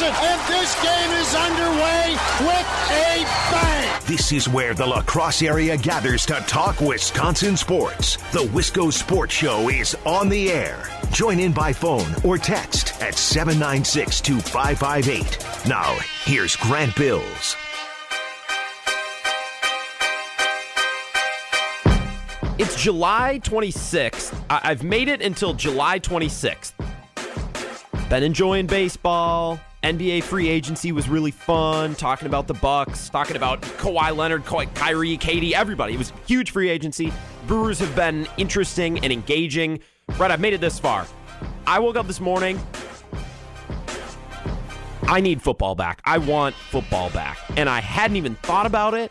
[0.00, 4.02] Listen, and this game is underway with a bang.
[4.06, 8.16] This is where the La Crosse area gathers to talk Wisconsin sports.
[8.32, 10.88] The Wisco Sports Show is on the air.
[11.12, 15.68] Join in by phone or text at 796 2558.
[15.68, 15.94] Now,
[16.24, 17.56] here's Grant Bills.
[22.58, 24.34] It's July 26th.
[24.48, 26.72] I- have made it until July 26th.
[28.08, 29.60] Been enjoying baseball.
[29.82, 31.94] NBA free agency was really fun.
[31.94, 35.94] Talking about the Bucks, talking about Kawhi Leonard, Ka- Kyrie, KD, everybody.
[35.94, 37.12] It was huge free agency.
[37.46, 39.80] Brewers have been interesting and engaging.
[40.18, 41.06] Right, I've made it this far.
[41.66, 42.60] I woke up this morning.
[45.04, 46.02] I need football back.
[46.04, 47.38] I want football back.
[47.56, 49.10] And I hadn't even thought about it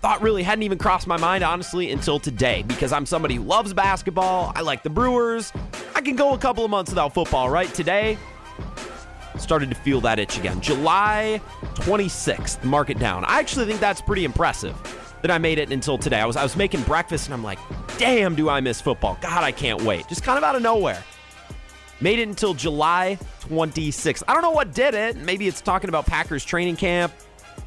[0.00, 3.74] thought really hadn't even crossed my mind, honestly, until today because I'm somebody who loves
[3.74, 4.50] basketball.
[4.54, 5.52] I like the Brewers.
[5.94, 7.68] I can go a couple of months without football, right?
[7.74, 8.16] Today,
[9.38, 10.60] started to feel that itch again.
[10.60, 11.40] July
[11.74, 13.24] 26th, mark it down.
[13.24, 14.76] I actually think that's pretty impressive
[15.22, 16.20] that I made it until today.
[16.20, 17.58] I was I was making breakfast and I'm like,
[17.98, 19.18] damn, do I miss football?
[19.20, 20.08] God, I can't wait.
[20.08, 21.02] Just kind of out of nowhere.
[22.00, 24.22] Made it until July 26th.
[24.26, 25.16] I don't know what did it.
[25.16, 27.12] Maybe it's talking about Packers training camp.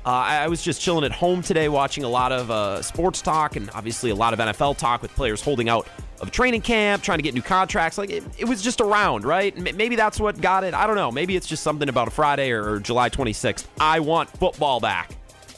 [0.05, 3.55] Uh, I, was just chilling at home today watching a lot of uh, sports talk
[3.55, 5.87] and obviously a lot of NFL talk with players holding out
[6.23, 7.97] of training camp, trying to get new contracts.
[7.97, 9.55] Like it, it was just around, right?
[9.55, 10.73] M- maybe that's what got it.
[10.73, 11.11] I don't know.
[11.11, 13.65] Maybe it's just something about a Friday or, or July 26th.
[13.79, 15.15] I want football back.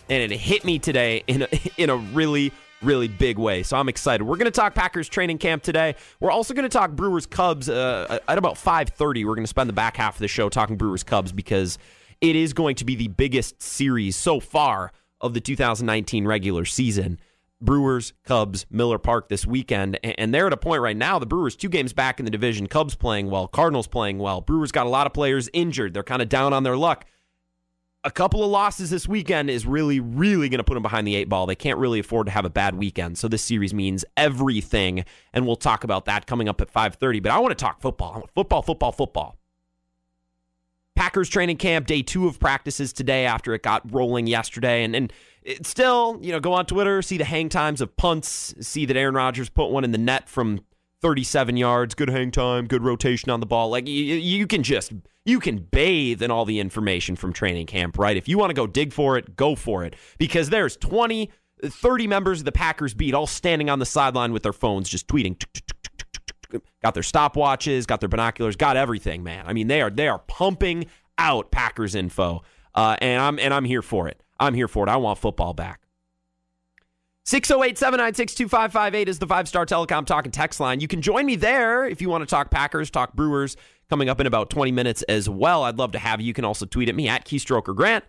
[0.09, 3.63] And it hit me today in a, in a really, really big way.
[3.63, 4.23] So I'm excited.
[4.23, 5.95] We're going to talk Packers training camp today.
[6.19, 9.25] We're also going to talk Brewers Cubs uh, at about 5:30.
[9.25, 11.77] We're going to spend the back half of the show talking Brewers Cubs because
[12.21, 14.91] it is going to be the biggest series so far
[15.21, 17.19] of the 2019 regular season.
[17.61, 19.99] Brewers, Cubs, Miller Park this weekend.
[20.03, 22.67] And they're at a point right now, the Brewers two games back in the division.
[22.67, 24.41] Cubs playing well, Cardinals playing well.
[24.41, 25.93] Brewers got a lot of players injured.
[25.93, 27.05] They're kind of down on their luck.
[28.03, 31.15] A couple of losses this weekend is really, really going to put them behind the
[31.15, 31.47] eight ball.
[31.47, 33.17] They can't really afford to have a bad weekend.
[33.17, 35.05] So this series means everything.
[35.33, 37.23] And we'll talk about that coming up at 5:30.
[37.23, 38.29] But I want to talk football.
[38.35, 39.37] Football, football, football.
[40.95, 44.83] Packers training camp, day two of practices today after it got rolling yesterday.
[44.83, 45.11] And, and
[45.45, 48.97] it still, you know, go on Twitter, see the hang times of punts, see that
[48.97, 50.59] Aaron Rodgers put one in the net from
[51.01, 53.69] 37 yards, good hang time, good rotation on the ball.
[53.69, 54.91] Like you, you can just,
[55.23, 58.17] you can bathe in all the information from training camp, right?
[58.17, 59.95] If you want to go dig for it, go for it.
[60.17, 61.29] Because there's 20,
[61.63, 65.07] 30 members of the Packers beat all standing on the sideline with their phones just
[65.07, 65.41] tweeting
[66.81, 69.45] got their stopwatches, got their binoculars, got everything, man.
[69.45, 70.85] I mean, they are they are pumping
[71.17, 74.21] out Packers info, uh, and I'm and I'm here for it.
[74.39, 74.89] I'm here for it.
[74.89, 75.81] I want football back.
[77.27, 80.79] 608 796 2558 is the five star telecom talking text line.
[80.79, 83.57] You can join me there if you want to talk Packers, talk Brewers
[83.89, 85.63] coming up in about 20 minutes as well.
[85.63, 86.27] I'd love to have you.
[86.27, 88.03] You can also tweet at me at Keystroker Grant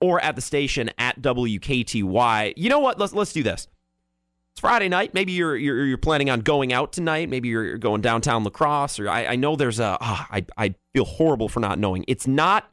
[0.00, 2.54] or at the station at WKTY.
[2.56, 2.96] You know what?
[2.98, 3.66] Let's, let's do this.
[4.52, 5.14] It's Friday night.
[5.14, 7.28] Maybe you're you're, you're planning on going out tonight.
[7.28, 9.00] Maybe you're going downtown La Crosse.
[9.00, 9.96] Or I, I know there's a.
[10.00, 12.04] Oh, I I feel horrible for not knowing.
[12.08, 12.68] It's not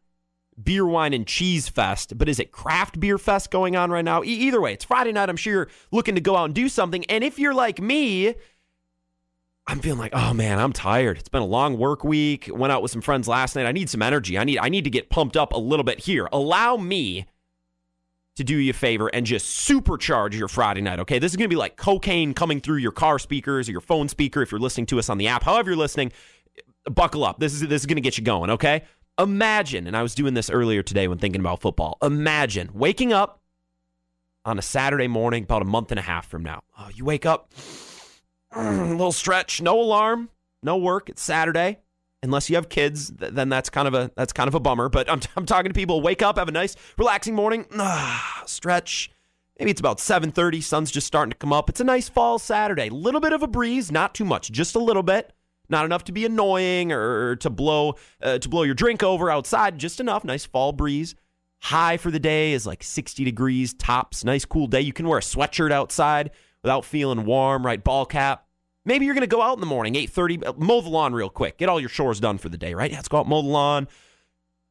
[0.62, 4.24] beer, wine, and cheese fest, but is it craft beer fest going on right now?
[4.24, 5.30] E- either way, it's Friday night.
[5.30, 7.06] I'm sure you're looking to go out and do something.
[7.06, 8.36] And if you're like me,
[9.68, 11.18] I'm feeling like, oh man, I'm tired.
[11.18, 12.50] It's been a long work week.
[12.52, 13.66] Went out with some friends last night.
[13.66, 14.38] I need some energy.
[14.38, 16.30] I need I need to get pumped up a little bit here.
[16.32, 17.26] Allow me
[18.38, 21.18] to do you a favor and just supercharge your Friday night, okay?
[21.18, 24.08] This is going to be like cocaine coming through your car speakers or your phone
[24.08, 25.44] speaker if you're listening to us on the app.
[25.44, 26.12] However you're listening,
[26.86, 27.40] buckle up.
[27.40, 28.84] This is this is going to get you going, okay?
[29.20, 31.98] Imagine, and I was doing this earlier today when thinking about football.
[32.02, 33.42] Imagine waking up
[34.46, 36.62] on a Saturday morning about a month and a half from now.
[36.78, 37.52] Oh, you wake up,
[38.52, 40.30] a little stretch, no alarm,
[40.62, 41.10] no work.
[41.10, 41.80] It's Saturday
[42.24, 44.90] unless you have kids, then that's kind of a that's kind of a bummer.
[44.90, 46.02] But I'm, I'm talking to people.
[46.02, 49.12] Wake up, have a nice, relaxing morning, ah, stretch.
[49.60, 50.62] Maybe it's about 7:30.
[50.62, 51.70] Sun's just starting to come up.
[51.70, 52.90] It's a nice fall Saturday.
[52.90, 55.34] Little bit of a breeze, not too much, just a little bit.
[55.70, 59.78] Not enough to be annoying or to blow uh, to blow your drink over outside.
[59.78, 60.24] Just enough.
[60.24, 61.16] Nice fall breeze.
[61.60, 64.24] High for the day is like 60 degrees tops.
[64.24, 64.82] Nice cool day.
[64.82, 66.32] You can wear a sweatshirt outside
[66.62, 67.66] without feeling warm.
[67.66, 68.48] Right, ball cap
[68.88, 71.30] Maybe you're going to go out in the morning, 8:30, uh, mow the lawn real
[71.30, 71.58] quick.
[71.58, 72.90] Get all your chores done for the day, right?
[72.90, 73.90] Let's go out mow the lawn.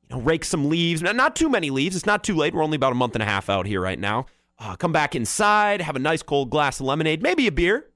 [0.08, 1.02] You know, rake some leaves.
[1.02, 1.94] Not too many leaves.
[1.94, 2.54] It's not too late.
[2.54, 4.24] We're only about a month and a half out here right now.
[4.58, 7.90] Uh, come back inside, have a nice cold glass of lemonade, maybe a beer,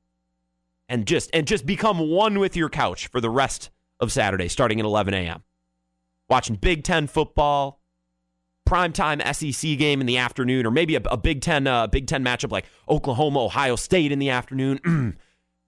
[0.91, 3.71] and just and just become one with your couch for the rest
[4.01, 5.43] of Saturday, starting at 11 a.m.
[6.29, 7.81] Watching Big Ten football,
[8.69, 12.23] primetime SEC game in the afternoon, or maybe a, a Big Ten uh, Big Ten
[12.23, 15.17] matchup like Oklahoma Ohio State in the afternoon.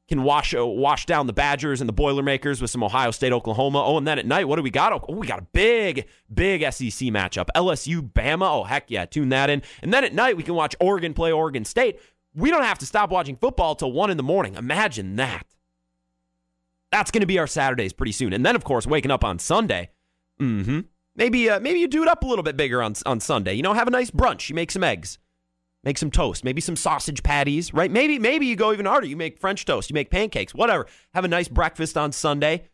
[0.08, 3.82] can wash uh, wash down the Badgers and the Boilermakers with some Ohio State, Oklahoma.
[3.82, 4.92] Oh, and then at night, what do we got?
[4.92, 7.46] Oh, we got a big, big SEC matchup.
[7.56, 8.46] LSU, Bama.
[8.46, 9.62] Oh, heck yeah, tune that in.
[9.80, 11.98] And then at night, we can watch Oregon play Oregon State.
[12.34, 14.55] We don't have to stop watching football till one in the morning.
[14.55, 15.46] Imagine that.
[16.90, 18.32] That's going to be our Saturdays pretty soon.
[18.32, 19.90] And then, of course, waking up on Sunday.
[20.40, 20.81] Mm-hmm.
[21.14, 23.55] Maybe, uh, maybe you do it up a little bit bigger on on Sunday.
[23.55, 24.49] You know, have a nice brunch.
[24.49, 25.19] You make some eggs
[25.84, 27.90] make some toast, maybe some sausage patties, right?
[27.90, 29.06] Maybe maybe you go even harder.
[29.06, 30.87] You make French toast, you make pancakes, whatever.
[31.14, 32.69] Have a nice breakfast on Sunday.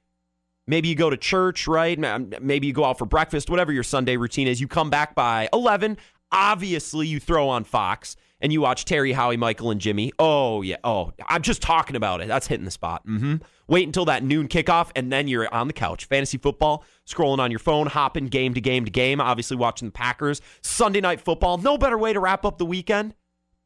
[0.67, 1.99] Maybe you go to church, right?
[2.43, 4.61] Maybe you go out for breakfast, whatever your Sunday routine is.
[4.61, 5.97] You come back by 11.
[6.31, 10.13] Obviously, you throw on Fox and you watch Terry, Howie, Michael, and Jimmy.
[10.19, 10.77] Oh, yeah.
[10.85, 12.29] Oh, I'm just talking about it.
[12.29, 13.07] That's hitting the spot.
[13.07, 13.37] Mm-hmm.
[13.67, 16.07] Wait until that noon kickoff, and then you're on the couch.
[16.07, 19.93] Fantasy football, scrolling on your phone, hopping game to game to game, obviously watching the
[19.93, 20.41] Packers.
[20.63, 23.15] Sunday night football, no better way to wrap up the weekend.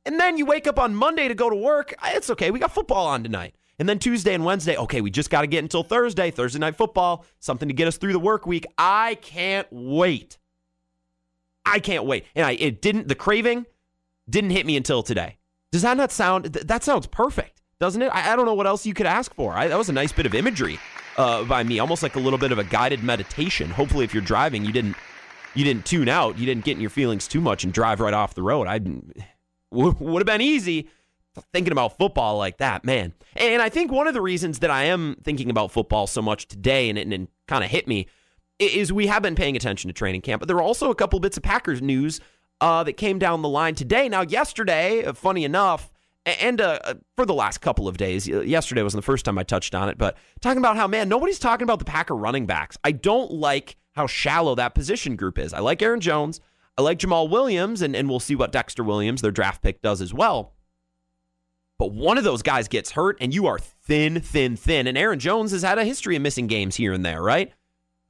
[0.04, 1.94] And then you wake up on Monday to go to work.
[2.04, 2.50] It's okay.
[2.50, 3.54] We got football on tonight.
[3.78, 6.76] And then Tuesday and Wednesday, okay, we just got to get until Thursday, Thursday night
[6.76, 8.66] football, something to get us through the work week.
[8.78, 10.38] I can't wait.
[11.64, 12.26] I can't wait.
[12.34, 13.66] And I it didn't the craving
[14.28, 15.38] didn't hit me until today.
[15.70, 16.46] Does that not sound?
[16.46, 18.10] That sounds perfect, doesn't it?
[18.12, 19.54] I, I don't know what else you could ask for.
[19.54, 20.78] I, that was a nice bit of imagery
[21.16, 23.70] uh, by me, almost like a little bit of a guided meditation.
[23.70, 24.96] Hopefully, if you're driving, you didn't
[25.54, 28.14] you didn't tune out, you didn't get in your feelings too much and drive right
[28.14, 28.66] off the road.
[28.66, 28.80] I
[29.70, 30.88] would have been easy
[31.52, 33.14] thinking about football like that, man.
[33.36, 36.46] And I think one of the reasons that I am thinking about football so much
[36.46, 38.06] today and it, and kind of hit me
[38.58, 41.18] is we have been paying attention to training camp, but there were also a couple
[41.20, 42.20] bits of Packers news
[42.62, 44.08] uh, that came down the line today.
[44.08, 45.90] Now, yesterday, uh, funny enough,
[46.24, 49.42] and uh, uh, for the last couple of days, yesterday wasn't the first time I
[49.42, 52.78] touched on it, but talking about how, man, nobody's talking about the Packer running backs.
[52.84, 55.52] I don't like how shallow that position group is.
[55.52, 56.40] I like Aaron Jones.
[56.78, 60.00] I like Jamaal Williams, and, and we'll see what Dexter Williams, their draft pick, does
[60.00, 60.54] as well.
[61.78, 64.86] But one of those guys gets hurt, and you are thin, thin, thin.
[64.86, 67.52] And Aaron Jones has had a history of missing games here and there, right?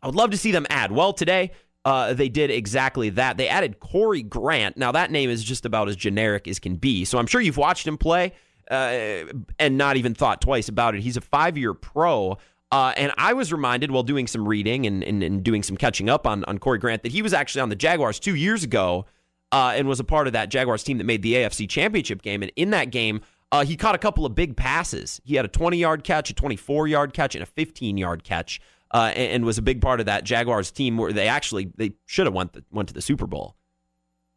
[0.02, 0.93] I would love to see them add.
[0.93, 1.52] Well, today,
[1.84, 3.37] uh, they did exactly that.
[3.37, 4.76] They added Corey Grant.
[4.76, 7.05] Now, that name is just about as generic as can be.
[7.05, 8.32] So I'm sure you've watched him play
[8.70, 9.25] uh,
[9.58, 11.00] and not even thought twice about it.
[11.00, 12.38] He's a five year pro.
[12.70, 16.08] Uh, and I was reminded while doing some reading and, and, and, doing some catching
[16.08, 19.05] up on, on Corey Grant that he was actually on the Jaguars two years ago
[19.50, 22.43] uh, and was a part of that Jaguars team that made the AFC Championship game.
[22.43, 23.20] And in that game,
[23.50, 25.20] uh, he caught a couple of big passes.
[25.25, 28.58] He had a 20 yard catch, a 24 yard catch, and a 15 yard catch
[28.92, 31.92] uh, and, and, was a big part of that Jaguars team where they actually they
[32.06, 33.56] should have went the, went to the Super Bowl.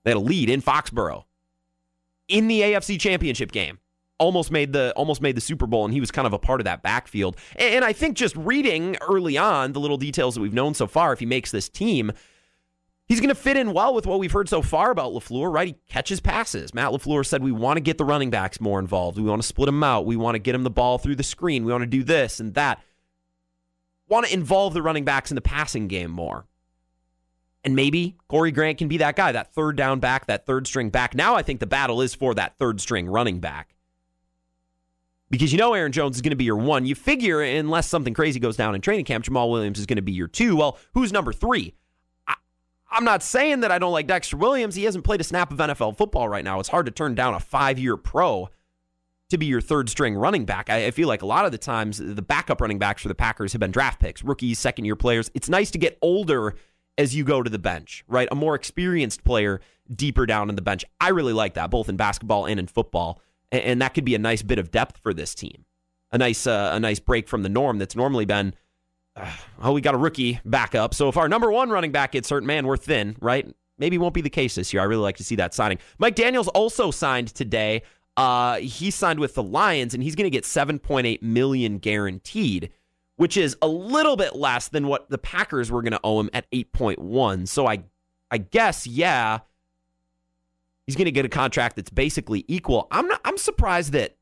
[0.04, 1.26] They had a lead in Foxborough
[2.28, 3.80] in the AFC Championship game.
[4.18, 6.62] Almost made the almost made the Super Bowl, and he was kind of a part
[6.62, 7.36] of that backfield.
[7.58, 10.88] And, and I think just reading early on the little details that we've known so
[10.88, 12.14] far, if he makes this team,
[13.08, 15.68] He's going to fit in well with what we've heard so far about LaFleur, right?
[15.68, 16.74] He catches passes.
[16.74, 19.20] Matt LaFleur said, We want to get the running backs more involved.
[19.20, 20.08] We want to split them out.
[20.08, 21.66] We want to get them the ball through the screen.
[21.66, 22.82] We want to do this and that
[24.08, 26.46] want to involve the running backs in the passing game more.
[27.64, 30.92] And maybe Corey Grant can be that guy, that third down back, that third string
[30.92, 31.16] back.
[31.16, 33.74] Now I think the battle is for that third string running back.
[35.32, 36.86] Because you know Aaron Jones is going to be your one.
[36.86, 40.04] You figure, unless something crazy goes down in training camp, Jamaal Williams is going to
[40.04, 40.56] be your two.
[40.56, 41.74] Well, who's number three?
[42.28, 42.36] I,
[42.92, 44.76] I'm not saying that I don't like Dexter Williams.
[44.76, 46.60] He hasn't played a snap of NFL football right now.
[46.60, 48.50] It's hard to turn down a five year pro
[49.36, 50.70] to be your third string running back.
[50.70, 53.16] I, I, feel like a lot of the times the backup running backs for the
[53.16, 55.30] Packers have been draft picks, rookies, second year players.
[55.34, 56.56] It's nice to get older
[56.98, 58.28] as you go to the bench, right?
[58.32, 59.62] A more experienced player
[59.94, 60.86] deeper down in the bench.
[61.00, 63.22] I really like that, both in basketball and in football.
[63.52, 65.66] And, and that could be a nice bit of depth for this team.
[66.12, 68.54] A nice, uh, a nice break from the norm that's normally been,
[69.16, 70.94] uh, oh, we got a rookie backup.
[70.94, 73.48] So if our number one running back gets hurt, man, we're thin, right?
[73.78, 74.82] Maybe won't be the case this year.
[74.82, 75.80] I really like to see that signing.
[75.98, 77.82] Mike Daniels also signed today.
[78.18, 82.72] Uh, he signed with the Lions, and he's going to get 7.8 million guaranteed,
[83.18, 86.30] which is a little bit less than what the Packers were going to owe him
[86.34, 87.48] at 8.1.
[87.48, 87.84] So I,
[88.32, 89.40] I guess, yeah,
[90.86, 92.88] he's going to get a contract that's basically equal.
[92.92, 93.22] I'm not.
[93.26, 94.16] I'm surprised that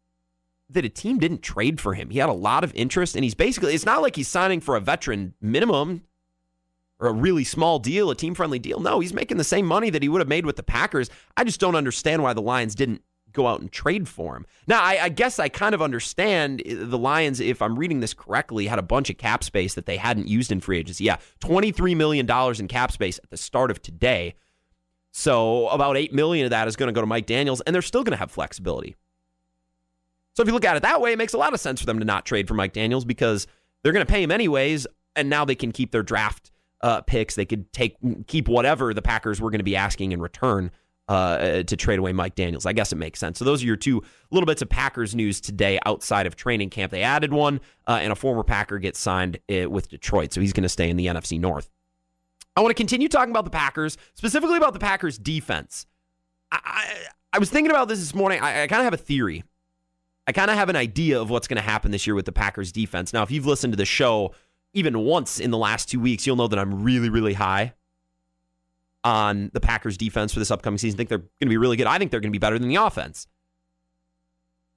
[0.70, 2.10] that a team didn't trade for him.
[2.10, 3.76] He had a lot of interest, and he's basically.
[3.76, 6.04] It's not like he's signing for a veteran minimum
[7.00, 8.80] or a really small deal, a team friendly deal.
[8.80, 11.10] No, he's making the same money that he would have made with the Packers.
[11.36, 13.02] I just don't understand why the Lions didn't
[13.34, 14.46] go out and trade for him.
[14.68, 18.68] Now, I, I, guess I kind of understand the Lions, if I'm reading this correctly,
[18.68, 21.04] had a bunch of cap space that they hadn't used in free agency.
[21.04, 24.36] Yeah, $23 million in cap space at the start of today.
[25.12, 27.82] So about 8 million of that is going to go to Mike Daniels, and they're
[27.82, 28.96] still going to have flexibility.
[30.36, 31.86] So if you look at it that way, it makes a lot of sense for
[31.86, 33.46] them to not trade for Mike Daniels because
[33.84, 37.36] they're going to pay him anyways, and now they can keep their draft uh, picks.
[37.36, 37.98] They could take
[38.28, 40.72] keep whatever the Packers were going to be asking in return
[41.08, 42.66] uh, to trade away Mike Daniels.
[42.66, 43.40] I guess it makes sense.
[43.40, 46.92] So those are your two little bits of Packers news today outside of training camp.
[46.92, 50.54] They added one, uh, and a former Packer gets signed uh, with Detroit, so he's
[50.54, 51.70] going to stay in the NFC North.
[52.56, 55.86] I want to continue talking about the Packers, specifically about the Packers defense.
[56.52, 58.40] I, I, I was thinking about this this morning.
[58.42, 59.44] I, I kind of have a theory.
[60.26, 62.32] I kind of have an idea of what's going to happen this year with the
[62.32, 63.12] Packers defense.
[63.12, 64.34] Now, if you've listened to the show
[64.74, 67.74] even once in the last two weeks, you'll know that I'm really, really high
[69.04, 70.98] on the Packers defense for this upcoming season.
[70.98, 71.88] I think they're going to be really good.
[71.88, 73.28] I think they're going to be better than the offense.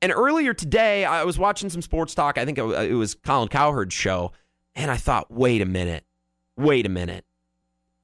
[0.02, 2.38] And earlier today, I was watching some sports talk.
[2.38, 4.32] I think it was Colin Cowherd's show.
[4.74, 6.04] And I thought, wait a minute.
[6.56, 7.24] Wait a minute.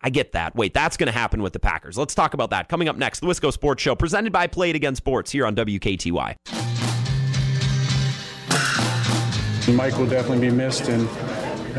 [0.00, 0.56] I get that.
[0.56, 1.96] Wait, that's going to happen with the Packers.
[1.96, 2.68] Let's talk about that.
[2.68, 5.54] Coming up next, the Wisco Sports Show, presented by Play It Again Sports here on
[5.54, 6.36] WKTY.
[9.76, 11.08] Mike will definitely be missed, and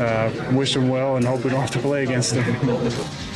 [0.00, 2.44] uh, wish him well, and hope we don't have to play against him.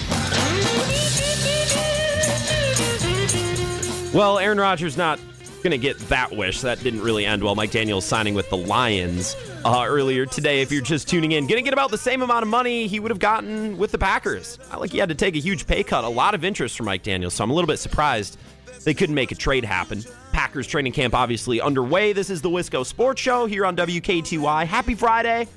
[4.14, 5.20] Well, Aaron Rodgers not
[5.62, 6.62] going to get that wish.
[6.62, 7.54] That didn't really end well.
[7.54, 9.36] Mike Daniels signing with the Lions
[9.66, 10.62] uh, earlier today.
[10.62, 13.00] If you're just tuning in, going to get about the same amount of money he
[13.00, 14.58] would have gotten with the Packers.
[14.70, 16.04] I like he had to take a huge pay cut.
[16.04, 18.38] A lot of interest from Mike Daniels, so I'm a little bit surprised
[18.84, 20.02] they couldn't make a trade happen.
[20.32, 22.14] Packers training camp obviously underway.
[22.14, 24.66] This is the Wisco Sports Show here on WKTY.
[24.66, 25.48] Happy Friday.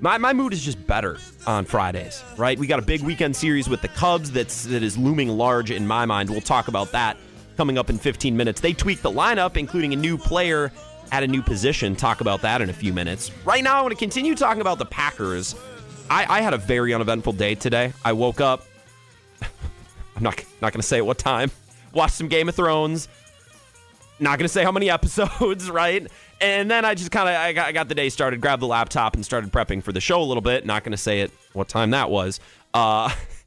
[0.00, 2.58] My, my mood is just better on Fridays, right?
[2.58, 5.86] We got a big weekend series with the Cubs that's that is looming large in
[5.86, 6.30] my mind.
[6.30, 7.18] We'll talk about that
[7.60, 8.58] coming up in 15 minutes.
[8.58, 10.72] They tweaked the lineup, including a new player
[11.12, 11.94] at a new position.
[11.94, 13.30] Talk about that in a few minutes.
[13.44, 15.54] Right now, I want to continue talking about the Packers.
[16.08, 17.92] I, I had a very uneventful day today.
[18.02, 18.64] I woke up.
[19.42, 21.50] I'm not not going to say at what time.
[21.92, 23.08] Watched some Game of Thrones.
[24.20, 26.10] Not going to say how many episodes, right?
[26.40, 28.68] And then I just kind of I got, I got the day started, grabbed the
[28.68, 30.64] laptop, and started prepping for the show a little bit.
[30.64, 32.40] Not going to say it what time that was.
[32.72, 33.14] Uh,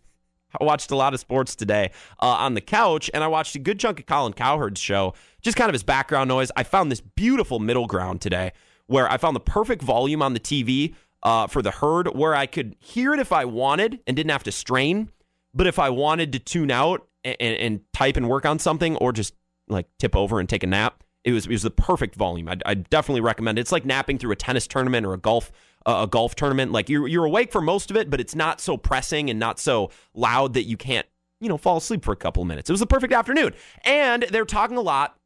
[0.59, 1.91] I watched a lot of sports today
[2.21, 5.57] uh, on the couch, and I watched a good chunk of Colin Cowherd's show, just
[5.57, 6.51] kind of his background noise.
[6.55, 8.51] I found this beautiful middle ground today
[8.87, 10.93] where I found the perfect volume on the TV
[11.23, 14.43] uh, for the herd where I could hear it if I wanted and didn't have
[14.43, 15.09] to strain.
[15.53, 19.13] But if I wanted to tune out and, and type and work on something or
[19.13, 19.33] just
[19.67, 22.49] like tip over and take a nap, it was, it was the perfect volume.
[22.49, 23.61] I, I definitely recommend it.
[23.61, 25.51] It's like napping through a tennis tournament or a golf
[25.85, 26.71] a golf tournament.
[26.71, 29.59] Like you're you're awake for most of it, but it's not so pressing and not
[29.59, 31.07] so loud that you can't
[31.39, 32.69] you know fall asleep for a couple of minutes.
[32.69, 35.17] It was a perfect afternoon, and they're talking a lot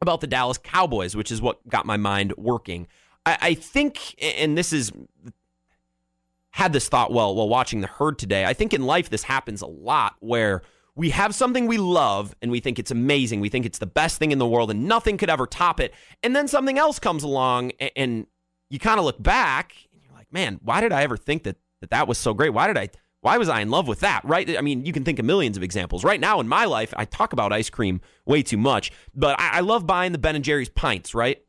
[0.00, 2.86] about the Dallas Cowboys, which is what got my mind working.
[3.24, 4.92] I, I think, and this is
[6.50, 8.44] had this thought well while watching the herd today.
[8.44, 10.62] I think in life this happens a lot where
[10.94, 13.40] we have something we love and we think it's amazing.
[13.40, 15.92] We think it's the best thing in the world and nothing could ever top it.
[16.22, 18.28] And then something else comes along and
[18.70, 21.56] you kind of look back and you're like, man, why did I ever think that,
[21.80, 22.50] that that was so great?
[22.50, 22.88] Why did I?
[23.20, 24.22] Why was I in love with that?
[24.24, 24.58] Right?
[24.58, 26.04] I mean, you can think of millions of examples.
[26.04, 29.58] Right now in my life, I talk about ice cream way too much, but I,
[29.58, 31.14] I love buying the Ben and Jerry's pints.
[31.14, 31.42] Right?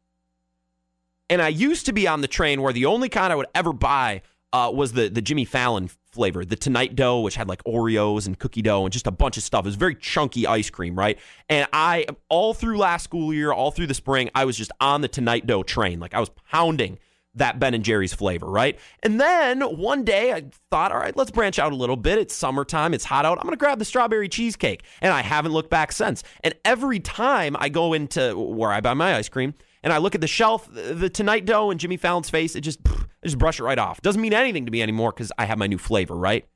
[1.30, 3.74] And I used to be on the train where the only kind I would ever
[3.74, 4.22] buy
[4.54, 8.40] uh, was the the Jimmy Fallon flavor, the Tonight Dough, which had like Oreos and
[8.40, 9.66] cookie dough and just a bunch of stuff.
[9.66, 11.20] It was very chunky ice cream, right?
[11.50, 15.02] And I all through last school year, all through the spring, I was just on
[15.02, 16.00] the Tonight Dough train.
[16.00, 17.00] Like I was pounding
[17.36, 18.80] that Ben and Jerry's flavor, right?
[19.04, 22.18] And then one day I thought, all right, let's branch out a little bit.
[22.18, 23.40] It's summertime, it's hot out.
[23.42, 24.84] I'm to grab the strawberry cheesecake.
[25.02, 26.24] And I haven't looked back since.
[26.44, 30.16] And every time I go into where I buy my ice cream and I look
[30.16, 33.60] at the shelf, the Tonight Dough and Jimmy Fallon's face, it just, I just brush
[33.60, 34.02] it right off.
[34.02, 36.48] Doesn't mean anything to me anymore because I have my new flavor, right?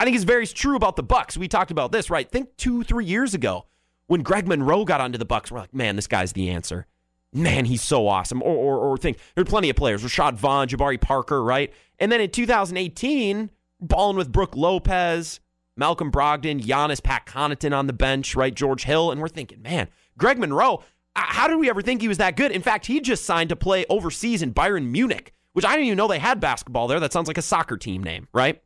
[0.00, 1.36] I think it's very true about the Bucks.
[1.36, 2.30] We talked about this, right?
[2.30, 3.66] Think two, three years ago
[4.06, 5.50] when Greg Monroe got onto the Bucks.
[5.50, 6.86] We're like, man, this guy's the answer
[7.34, 8.42] man, he's so awesome.
[8.42, 11.72] Or, or, or think there are plenty of players, Rashad Vaughn, Jabari Parker, right?
[11.98, 13.50] And then in 2018,
[13.80, 15.40] balling with Brook Lopez,
[15.76, 18.54] Malcolm Brogdon, Giannis, Pat Connaughton on the bench, right?
[18.54, 19.10] George Hill.
[19.10, 20.82] And we're thinking, man, Greg Monroe,
[21.16, 22.52] uh, how did we ever think he was that good?
[22.52, 25.98] In fact, he just signed to play overseas in Bayern Munich, which I didn't even
[25.98, 27.00] know they had basketball there.
[27.00, 28.62] That sounds like a soccer team name, right?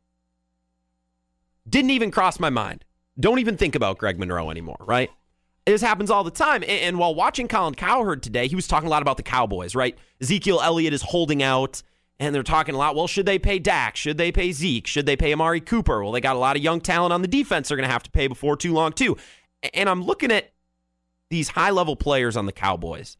[1.67, 2.85] Didn't even cross my mind.
[3.19, 5.11] Don't even think about Greg Monroe anymore, right?
[5.73, 6.63] This happens all the time.
[6.63, 9.75] And, and, while watching Colin Cowherd today, he was talking a lot about the Cowboys,
[9.75, 9.95] right?
[10.19, 11.83] Ezekiel Elliott is holding out,
[12.19, 12.95] and they're talking a lot.
[12.95, 13.95] Well, should they pay Dak?
[13.95, 14.87] Should they pay Zeke?
[14.87, 16.01] Should they pay Amari Cooper?
[16.01, 18.03] Well, they got a lot of young talent on the defense they're going to have
[18.03, 19.15] to pay before too long, too.
[19.75, 20.51] And I'm looking at
[21.29, 23.17] these high level players on the Cowboys,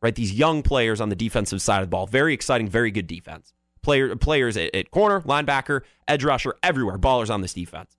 [0.00, 0.14] right?
[0.14, 2.06] These young players on the defensive side of the ball.
[2.06, 3.52] Very exciting, very good defense.
[3.82, 6.96] Player, players at, at corner, linebacker, edge rusher, everywhere.
[6.96, 7.98] Ballers on this defense.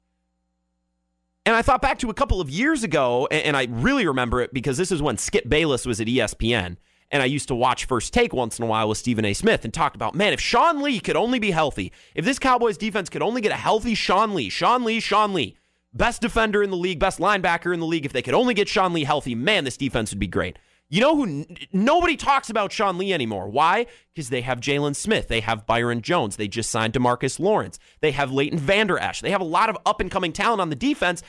[1.46, 4.54] And I thought back to a couple of years ago, and I really remember it
[4.54, 6.78] because this is when Skip Bayless was at ESPN.
[7.12, 9.34] And I used to watch First Take once in a while with Stephen A.
[9.34, 12.78] Smith and talked about, man, if Sean Lee could only be healthy, if this Cowboys
[12.78, 15.56] defense could only get a healthy Sean Lee, Sean Lee, Sean Lee,
[15.94, 18.06] best defender in the league, best linebacker in the league.
[18.06, 20.58] If they could only get Sean Lee healthy, man, this defense would be great.
[20.94, 21.24] You know who?
[21.24, 23.48] N- nobody talks about Sean Lee anymore.
[23.48, 23.88] Why?
[24.14, 25.28] Because they have Jaylon Smith.
[25.28, 26.36] They have Byron Jones.
[26.36, 27.80] They just signed Demarcus Lawrence.
[28.02, 29.22] They have Leighton Vander Esch.
[29.22, 31.24] They have a lot of up and coming talent on the defense,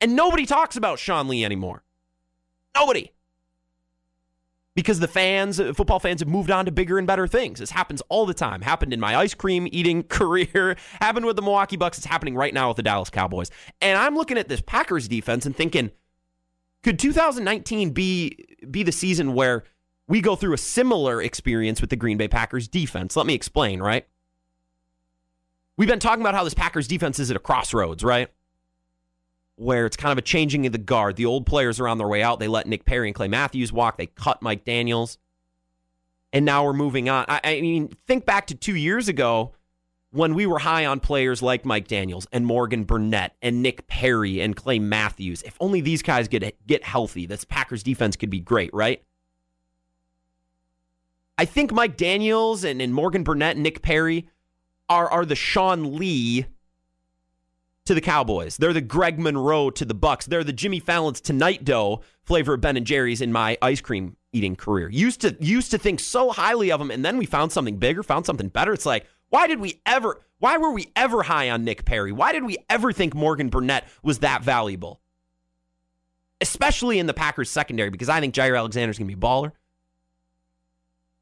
[0.00, 1.84] and nobody talks about Sean Lee anymore.
[2.74, 3.12] Nobody.
[4.74, 7.60] Because the fans, uh, football fans, have moved on to bigger and better things.
[7.60, 8.60] This happens all the time.
[8.60, 10.76] Happened in my ice cream eating career.
[11.00, 11.98] Happened with the Milwaukee Bucks.
[11.98, 13.52] It's happening right now with the Dallas Cowboys.
[13.80, 15.92] And I'm looking at this Packers defense and thinking,
[16.82, 19.64] could 2019 be be the season where
[20.08, 23.16] we go through a similar experience with the Green Bay Packers defense?
[23.16, 24.06] Let me explain, right?
[25.76, 28.28] We've been talking about how this Packers defense is at a crossroads, right?
[29.56, 31.16] Where it's kind of a changing of the guard.
[31.16, 32.38] The old players are on their way out.
[32.38, 33.96] They let Nick Perry and Clay Matthews walk.
[33.96, 35.18] They cut Mike Daniels.
[36.32, 37.24] And now we're moving on.
[37.28, 39.52] I, I mean, think back to two years ago
[40.12, 44.40] when we were high on players like Mike Daniels and Morgan Burnett and Nick Perry
[44.40, 48.40] and Clay Matthews, if only these guys get get healthy, this Packers defense could be
[48.40, 49.02] great, right?
[51.38, 54.28] I think Mike Daniels and, and Morgan Burnett and Nick Perry
[54.88, 56.46] are are the Sean Lee
[57.86, 58.56] to the Cowboys.
[58.56, 60.26] They're the Greg Monroe to the Bucks.
[60.26, 64.16] They're the Jimmy Fallon's Tonight Dough flavor of Ben and Jerry's in my ice cream
[64.32, 64.88] eating career.
[64.88, 68.02] Used to used to think so highly of them, and then we found something bigger,
[68.02, 68.72] found something better.
[68.72, 72.12] It's like why did we ever, why were we ever high on Nick Perry?
[72.12, 75.00] Why did we ever think Morgan Burnett was that valuable?
[76.40, 79.28] Especially in the Packers secondary, because I think Jaire Alexander is going to be a
[79.28, 79.52] baller.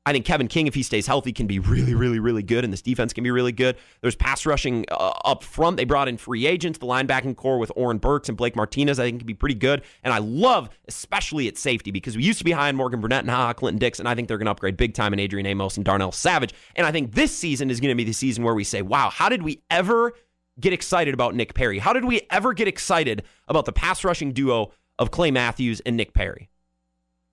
[0.09, 2.73] I think Kevin King, if he stays healthy, can be really, really, really good, and
[2.73, 3.77] this defense can be really good.
[4.01, 5.77] There's pass rushing uh, up front.
[5.77, 8.99] They brought in free agents, the linebacking corps with Oren Burks and Blake Martinez.
[8.99, 12.39] I think can be pretty good, and I love, especially at safety, because we used
[12.39, 14.47] to be high on Morgan Burnett and Ha Clinton Dix, and I think they're going
[14.47, 16.55] to upgrade big time in Adrian Amos and Darnell Savage.
[16.75, 19.11] And I think this season is going to be the season where we say, "Wow,
[19.11, 20.15] how did we ever
[20.59, 21.81] get excited about Nick Perry?
[21.81, 25.99] How did we ever get excited about the pass rushing duo of Clay Matthews and
[25.99, 26.49] Nick Perry?"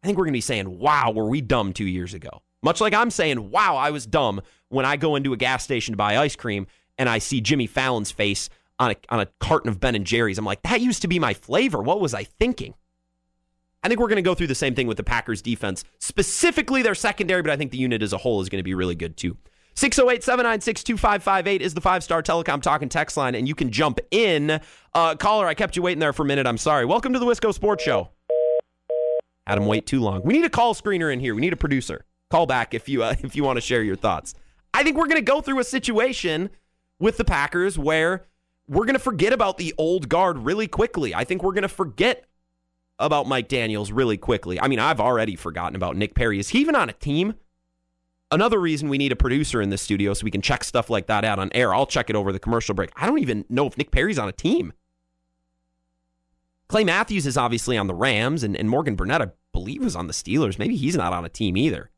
[0.04, 2.82] I think we're going to be saying, "Wow, were we dumb two years ago?" Much
[2.82, 5.98] like I'm saying, wow, I was dumb when I go into a gas station to
[5.98, 6.66] buy ice cream
[6.98, 8.50] and I see Jimmy Fallon's face
[8.80, 10.40] on a, on a carton of Ben and Jerry's.
[10.40, 11.84] I'm like, that used to be my flavor.
[11.84, 12.74] What was I thinking?
[13.84, 16.82] I think we're going to go through the same thing with the Packers defense, specifically
[16.82, 18.96] their secondary, but I think the unit as a whole is going to be really
[18.96, 19.38] good too.
[19.76, 24.00] 608 796 2558 is the five star telecom talking text line, and you can jump
[24.10, 24.60] in.
[24.96, 26.48] Uh, caller, I kept you waiting there for a minute.
[26.48, 26.86] I'm sorry.
[26.86, 28.10] Welcome to the Wisco Sports Show.
[29.46, 30.24] Had him wait too long.
[30.24, 31.36] We need a call screener in here.
[31.36, 32.06] We need a producer.
[32.30, 34.36] Call back if you uh, if you want to share your thoughts.
[34.74, 36.50] I think we're going to go through a situation
[37.00, 38.26] with the Packers where
[38.68, 41.14] we're going to forget about the old guard really quickly.
[41.14, 42.26] I think we're going to forget
[43.00, 44.60] about Mike Daniels really quickly.
[44.60, 46.40] I mean, I've already forgotten about Nick Perry.
[46.40, 47.36] Is he even on a team?
[48.32, 51.08] Another reason we need a producer in the studio so we can check stuff like
[51.08, 51.74] that out on air.
[51.74, 52.90] I'll check it over the commercial break.
[52.96, 54.74] I don't even know if Nick Perry's on a team.
[56.68, 60.08] Clay Matthews is obviously on the Rams, and, and Morgan Burnett, I believe, was on
[60.08, 60.58] the Steelers.
[60.58, 61.92] Maybe he's not on a team either.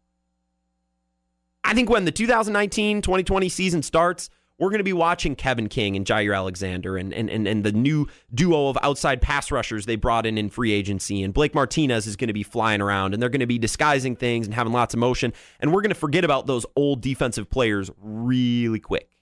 [1.68, 5.98] I think when the 2019 2020 season starts, we're going to be watching Kevin King
[5.98, 9.98] and Jaire Alexander and, and, and, and the new duo of outside pass rushers they
[9.98, 11.22] brought in in free agency.
[11.22, 14.16] And Blake Martinez is going to be flying around and they're going to be disguising
[14.16, 15.34] things and having lots of motion.
[15.60, 19.18] And we're going to forget about those old defensive players really quick.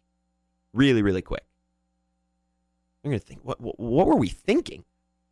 [0.71, 1.45] Really, really quick.
[3.03, 4.85] I'm going to think, what, what, what were we thinking?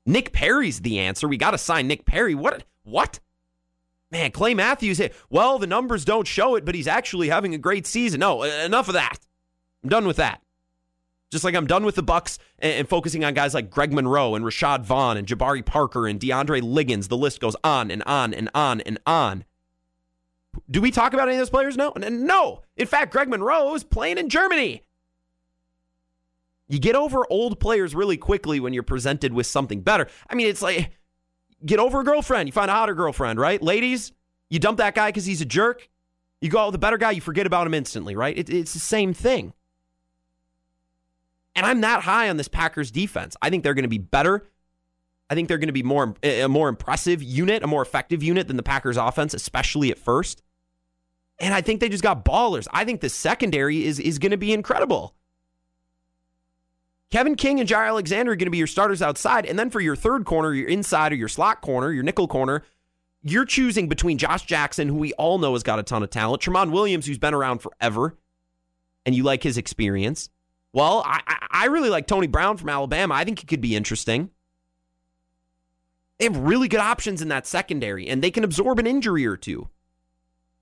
[0.06, 1.28] Nick Perry's the answer.
[1.28, 2.34] We got to sign Nick Perry.
[2.34, 2.64] What?
[2.84, 3.20] What?
[4.14, 5.16] Man, Clay Matthews, hit.
[5.32, 8.20] well, the numbers don't show it, but he's actually having a great season.
[8.20, 9.18] No, enough of that.
[9.84, 10.40] I'm done with that.
[11.32, 14.36] Just like I'm done with the Bucks and, and focusing on guys like Greg Monroe
[14.36, 17.08] and Rashad Vaughn and Jabari Parker and DeAndre Liggins.
[17.08, 19.46] The list goes on and on and on and on.
[20.70, 21.76] Do we talk about any of those players?
[21.76, 21.92] No.
[21.98, 22.62] No.
[22.78, 24.84] In fact, Greg Monroe is playing in Germany.
[26.68, 30.08] You get over old players really quickly when you're presented with something better.
[30.30, 30.92] I mean, it's like
[31.66, 32.48] get over a girlfriend.
[32.48, 33.62] You find a hotter girlfriend, right?
[33.62, 34.12] Ladies,
[34.50, 35.90] you dump that guy because he's a jerk.
[36.42, 38.38] You go out with a better guy, you forget about him instantly, right?
[38.38, 39.54] It, it's the same thing.
[41.56, 43.38] And I'm that high on this Packers defense.
[43.42, 44.48] I think they're going to be better.
[45.30, 48.22] I think they're going to be more eh, a more impressive unit, a more effective
[48.22, 50.44] unit than the Packers offense, especially at first.
[51.40, 52.68] And I think they just got ballers.
[52.72, 55.16] I think the secondary is is going to be incredible.
[57.14, 59.46] Kevin King and Jaire Alexander are going to be your starters outside.
[59.46, 62.64] And then for your third corner, your inside or your slot corner, your nickel corner,
[63.22, 66.42] you're choosing between Josh Jackson, who we all know has got a ton of talent,
[66.42, 68.18] Tramon Williams, who's been around forever,
[69.06, 70.32] and you like his experience.
[70.74, 71.22] Well, I,
[71.52, 73.14] I really like Tony Brown from Alabama.
[73.14, 74.32] I think he could be interesting.
[76.18, 79.38] They have really good options in that secondary, and they can absorb an injury or
[79.38, 79.70] two,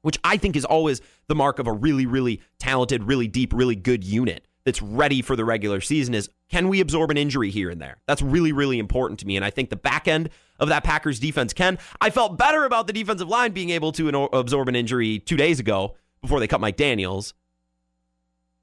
[0.02, 3.78] which I think is always the mark of a really, really talented, really deep, really
[3.78, 7.70] good unit that's ready for the regular season is Can we absorb an injury here
[7.70, 7.98] and there?
[8.08, 9.36] That's really, really important to me.
[9.36, 11.80] And I think the back end of that Packers defense can.
[12.00, 15.60] I felt better about the defensive line being able to absorb an injury two days
[15.60, 17.34] ago before they cut Mike Daniels.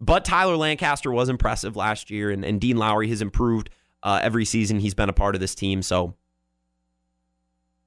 [0.00, 3.68] But Tyler Lancaster was impressive last year, and, and Dean Lowry has improved
[4.02, 5.82] uh, every season he's been a part of this team.
[5.82, 6.14] So,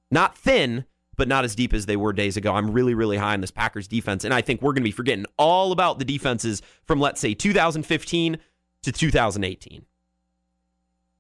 [0.10, 0.84] not thin,
[1.22, 2.56] but not as deep as they were days ago.
[2.56, 4.90] I'm really, really high on this Packers defense, and I think we're going to be
[4.90, 8.40] forgetting all about the defenses from, let's say, 2015
[8.82, 9.86] to 2018.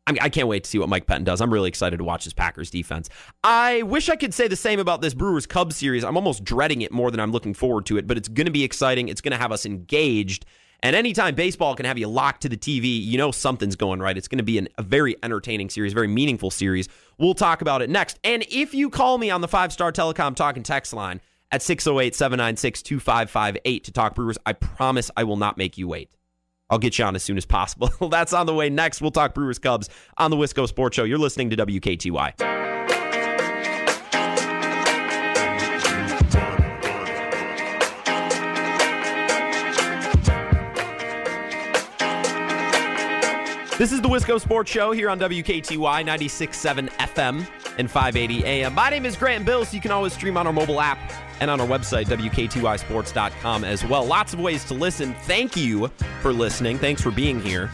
[0.08, 1.40] I, can't wait to see what Mike Pettine does.
[1.40, 3.10] I'm really excited to watch this Packers defense.
[3.44, 6.04] I wish I could say the same about this Brewers Cubs series.
[6.04, 8.52] I'm almost dreading it more than I'm looking forward to it, but it's going to
[8.52, 9.08] be exciting.
[9.08, 10.48] It's going to have us engaged.
[10.84, 14.17] And anytime baseball can have you locked to the TV, you know something's going right.
[14.17, 16.89] It's going to be an, a very entertaining series, very meaningful series.
[17.20, 18.20] We'll talk about it next.
[18.24, 22.15] And if you call me on the five star telecom talking text line at 608
[22.15, 26.10] 796 2558 to talk Brewers, I promise I will not make you wait.
[26.72, 27.89] I'll get you on as soon as possible.
[28.10, 29.02] That's on the way next.
[29.02, 31.04] We'll talk Brewers Cubs on the Wisco Sports Show.
[31.04, 32.61] You're listening to WKTY.
[43.82, 47.48] This is the Wisco Sports Show here on WKTY 96.7 FM
[47.80, 48.76] and 580 AM.
[48.76, 51.00] My name is Grant Bill, so you can always stream on our mobile app
[51.39, 54.06] and on our website, WKTYSports.com as well.
[54.06, 55.15] Lots of ways to listen.
[55.24, 55.88] Thank you
[56.22, 56.78] for listening.
[56.78, 57.72] Thanks for being here.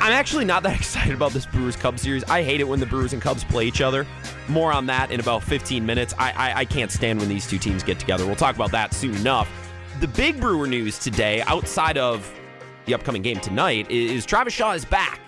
[0.00, 2.24] I'm actually not that excited about this Brewers Cubs series.
[2.24, 4.06] I hate it when the Brewers and Cubs play each other.
[4.48, 6.14] More on that in about 15 minutes.
[6.16, 8.24] I, I, I can't stand when these two teams get together.
[8.24, 9.46] We'll talk about that soon enough.
[10.00, 12.32] The big Brewer news today, outside of
[12.88, 15.20] the upcoming game tonight is Travis Shaw is back.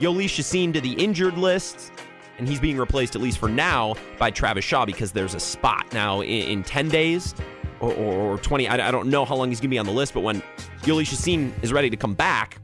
[0.00, 1.90] Jhoulys Chacin to the injured list,
[2.36, 5.90] and he's being replaced, at least for now, by Travis Shaw because there's a spot.
[5.94, 7.34] Now, in, in 10 days
[7.80, 9.92] or, or, 20, I, I, don't know how long he's going to be on the
[9.92, 10.42] list, but when
[10.82, 12.58] Jhoulys Chacin is ready to come back,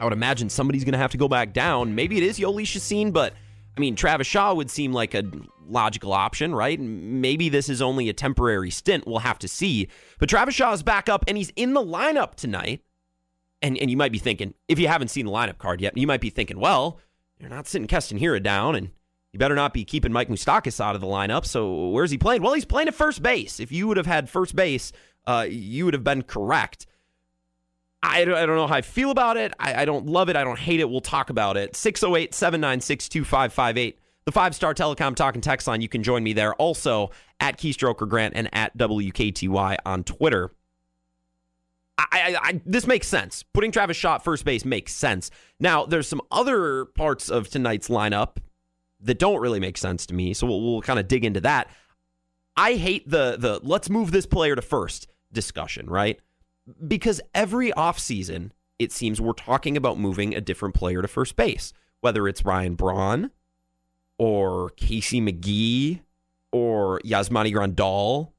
[0.00, 1.94] I would imagine somebody's going to have to go back down.
[1.94, 3.34] Maybe it is Jhoulys Chacin, but
[3.76, 5.22] I mean, Travis Shaw would seem like a
[5.68, 6.80] logical option, right?
[6.80, 9.06] Maybe this is only a temporary stint.
[9.06, 9.86] We'll have to see.
[10.18, 12.82] But Travis Shaw is back up, and he's in the lineup tonight
[13.62, 16.06] and, and you might be thinking, if you haven't seen the lineup card yet, you
[16.06, 16.98] might be thinking, well,
[17.38, 18.90] you're not sitting Keston Hiura down, and
[19.32, 21.44] you better not be keeping Mike Moustakas out of the lineup.
[21.44, 22.42] So where's he playing?
[22.42, 23.60] Well, he's playing at first base.
[23.60, 24.92] If you would have had first base,
[25.26, 26.86] uh, you would have been correct.
[28.02, 29.52] I, I don't know how I feel about it.
[29.58, 30.36] I, I don't love it.
[30.36, 30.88] I don't hate it.
[30.88, 31.74] We'll talk about it.
[31.74, 33.98] 608 796 2558.
[34.24, 35.80] The five star telecom talking text line.
[35.80, 36.54] You can join me there.
[36.54, 40.52] Also at Keystroker Grant and at WKTY on Twitter.
[41.98, 43.42] I, I, this makes sense.
[43.52, 45.30] Putting Travis Shaw first base makes sense.
[45.58, 48.36] Now, there's some other parts of tonight's lineup
[49.00, 51.68] that don't really make sense to me, so we'll, we'll kind of dig into that.
[52.56, 56.20] I hate the the let's move this player to first discussion, right?
[56.86, 61.72] Because every offseason, it seems we're talking about moving a different player to first base,
[62.00, 63.30] whether it's Ryan Braun
[64.18, 66.00] or Casey McGehee
[66.50, 68.32] or Yasmani Grandal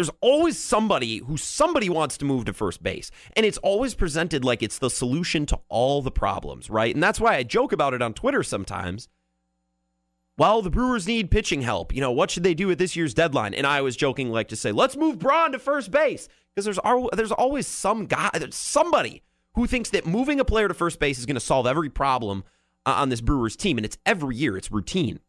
[0.00, 3.10] there's always somebody who somebody wants to move to first base.
[3.36, 6.94] And it's always presented like it's the solution to all the problems, right?
[6.94, 9.08] And that's why I joke about it on Twitter sometimes.
[10.38, 11.94] Well, the Brewers need pitching help.
[11.94, 13.52] You know, what should they do at this year's deadline?
[13.52, 16.78] And I was joking like to say, let's move Braun to first base because there's
[17.12, 19.22] there's always some guy, somebody
[19.54, 22.42] who thinks that moving a player to first base is going to solve every problem
[22.86, 25.20] uh, on this Brewers team, and it's every year, it's routine.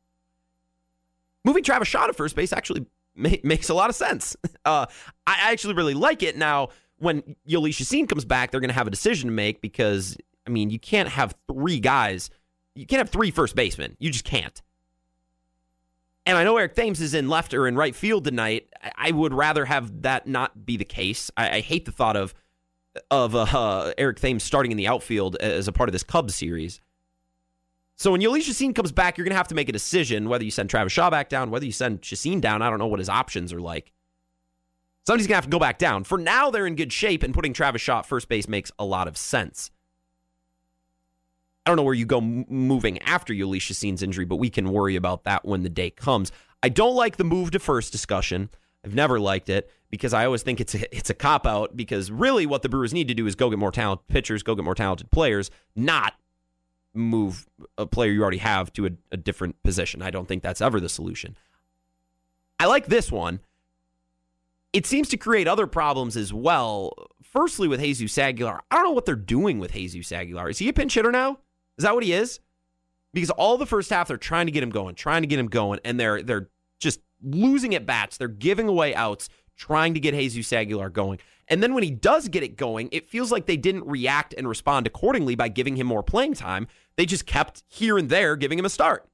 [1.43, 4.35] Moving Travis Shaw to first base actually makes a lot of sense.
[4.63, 4.85] Uh,
[5.25, 6.37] I actually really like it.
[6.37, 10.15] Now, when Jhoulys Chacin comes back, they're going to have a decision to make because,
[10.45, 12.29] I mean, you can't have three guys.
[12.75, 13.97] You can't have three first basemen.
[13.97, 14.61] You just can't.
[16.27, 18.67] And I know Eric Thames is in left or in right field tonight.
[18.95, 21.31] I would rather have that not be the case.
[21.35, 22.35] I, I hate the thought of
[23.09, 26.81] of uh, Eric Thames starting in the outfield as a part of this Cubs series.
[28.01, 30.49] So when Chacin comes back, you're going to have to make a decision whether you
[30.49, 32.63] send Travis Shaw back down, whether you send Chacin down.
[32.63, 33.91] I don't know what his options are like.
[35.05, 36.03] Somebody's going to have to go back down.
[36.03, 38.85] For now, they're in good shape, and putting Travis Shaw at first base makes a
[38.85, 39.69] lot of sense.
[41.63, 45.25] I don't know where you go moving after Chacin's injury, but we can worry about
[45.25, 46.31] that when the day comes.
[46.63, 48.49] I don't like the move to first discussion.
[48.83, 52.09] I've never liked it because I always think it's a, it's a cop out because
[52.09, 54.65] really what the Brewers need to do is go get more talented pitchers, go get
[54.65, 56.15] more talented players, not
[56.93, 60.01] move a player you already have to a, a different position.
[60.01, 61.37] I don't think that's ever the solution.
[62.59, 63.39] I like this one.
[64.73, 66.93] It seems to create other problems as well.
[67.23, 70.49] Firstly, with Jesus Aguilar, I don't know what they're doing with Jesus Aguilar.
[70.49, 71.39] Is he a pinch hitter now?
[71.77, 72.39] Is that what he is?
[73.13, 75.47] Because all the first half they're trying to get him going, trying to get him
[75.47, 76.49] going, and they're they're
[76.79, 78.17] just losing at bats.
[78.17, 79.27] They're giving away outs,
[79.57, 81.19] trying to get Jesus Aguilar going.
[81.47, 84.47] And then when he does get it going, it feels like they didn't react and
[84.47, 86.67] respond accordingly by giving him more playing time.
[86.97, 89.07] They just kept here and there giving him a start.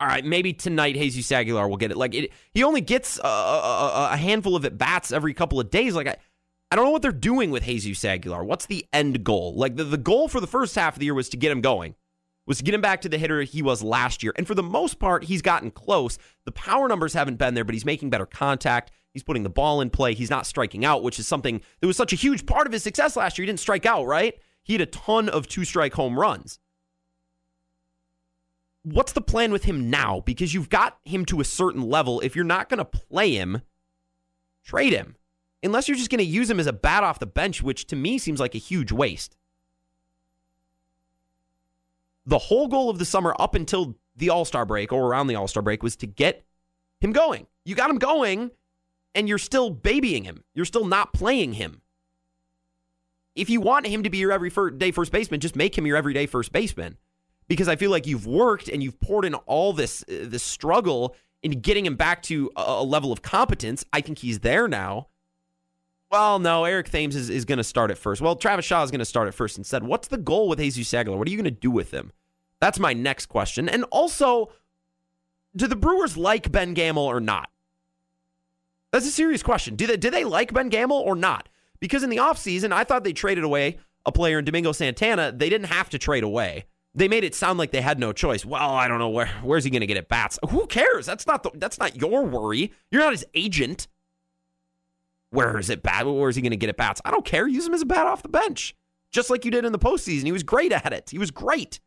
[0.00, 1.96] All right, maybe tonight Jesus Aguilar will get it.
[1.96, 5.70] Like it, he only gets a, a, a handful of at bats every couple of
[5.70, 5.94] days.
[5.94, 6.16] Like I,
[6.70, 8.42] I don't know what they're doing with Jesus Aguilar.
[8.42, 9.54] What's the end goal?
[9.54, 11.60] Like the, the goal for the first half of the year was to get him
[11.60, 11.96] going,
[12.46, 14.32] was to get him back to the hitter he was last year.
[14.36, 16.16] And for the most part, he's gotten close.
[16.46, 18.92] The power numbers haven't been there, but he's making better contact.
[19.12, 20.14] He's putting the ball in play.
[20.14, 22.82] He's not striking out, which is something that was such a huge part of his
[22.82, 23.42] success last year.
[23.42, 24.34] He didn't strike out, right?
[24.62, 26.58] He had a ton of two strike home runs
[28.82, 30.20] what's the plan with him now?
[30.20, 32.20] Because you've got him to a certain level.
[32.20, 33.62] If you're not going to play him,
[34.64, 35.16] trade him.
[35.62, 37.96] Unless you're just going to use him as a bat off the bench, which to
[37.96, 39.36] me seems like a huge waste.
[42.24, 45.34] The whole goal of the summer up until the All Star break or around the
[45.34, 46.44] All Star break was to get
[47.00, 47.46] him going.
[47.64, 48.52] You got him going,
[49.14, 50.44] and you're still babying him.
[50.54, 51.82] You're still not playing him.
[53.34, 56.26] If you want him to be your everyday first baseman, just make him your everyday
[56.26, 56.96] first baseman
[57.50, 61.16] because I feel like you've worked and you've poured in all this uh, this struggle
[61.42, 63.84] into getting him back to a, a, level of competence.
[63.92, 65.08] I think he's there now.
[66.12, 68.20] Well, no, Eric Thames is, is going to start at first.
[68.20, 69.82] Well, Travis Shaw is going to start at first instead.
[69.82, 71.18] What's the goal with Jesus Aguilar?
[71.18, 72.12] What are you going to do with him?
[72.60, 73.68] That's my next question.
[73.68, 74.52] And also,
[75.56, 77.50] do the Brewers like Ben Gamel or not?
[78.92, 79.74] That's a serious question.
[79.74, 81.48] Do they, do they like Ben Gamel or not?
[81.80, 85.32] Because in the offseason, I thought they traded away a player in Domingo Santana.
[85.32, 88.44] They didn't have to trade away they made it sound like they had no choice.
[88.44, 90.38] Well, I don't know where where's he going to get at bats.
[90.48, 91.06] Who cares?
[91.06, 92.72] That's not the, that's not your worry.
[92.90, 93.86] You're not his agent.
[95.30, 96.06] Where is it bad?
[96.06, 97.00] Where is he going to get at bats?
[97.04, 97.46] I don't care.
[97.46, 98.74] Use him as a bat off the bench,
[99.12, 100.24] just like you did in the postseason.
[100.24, 101.10] He was great at it.
[101.10, 101.78] He was great.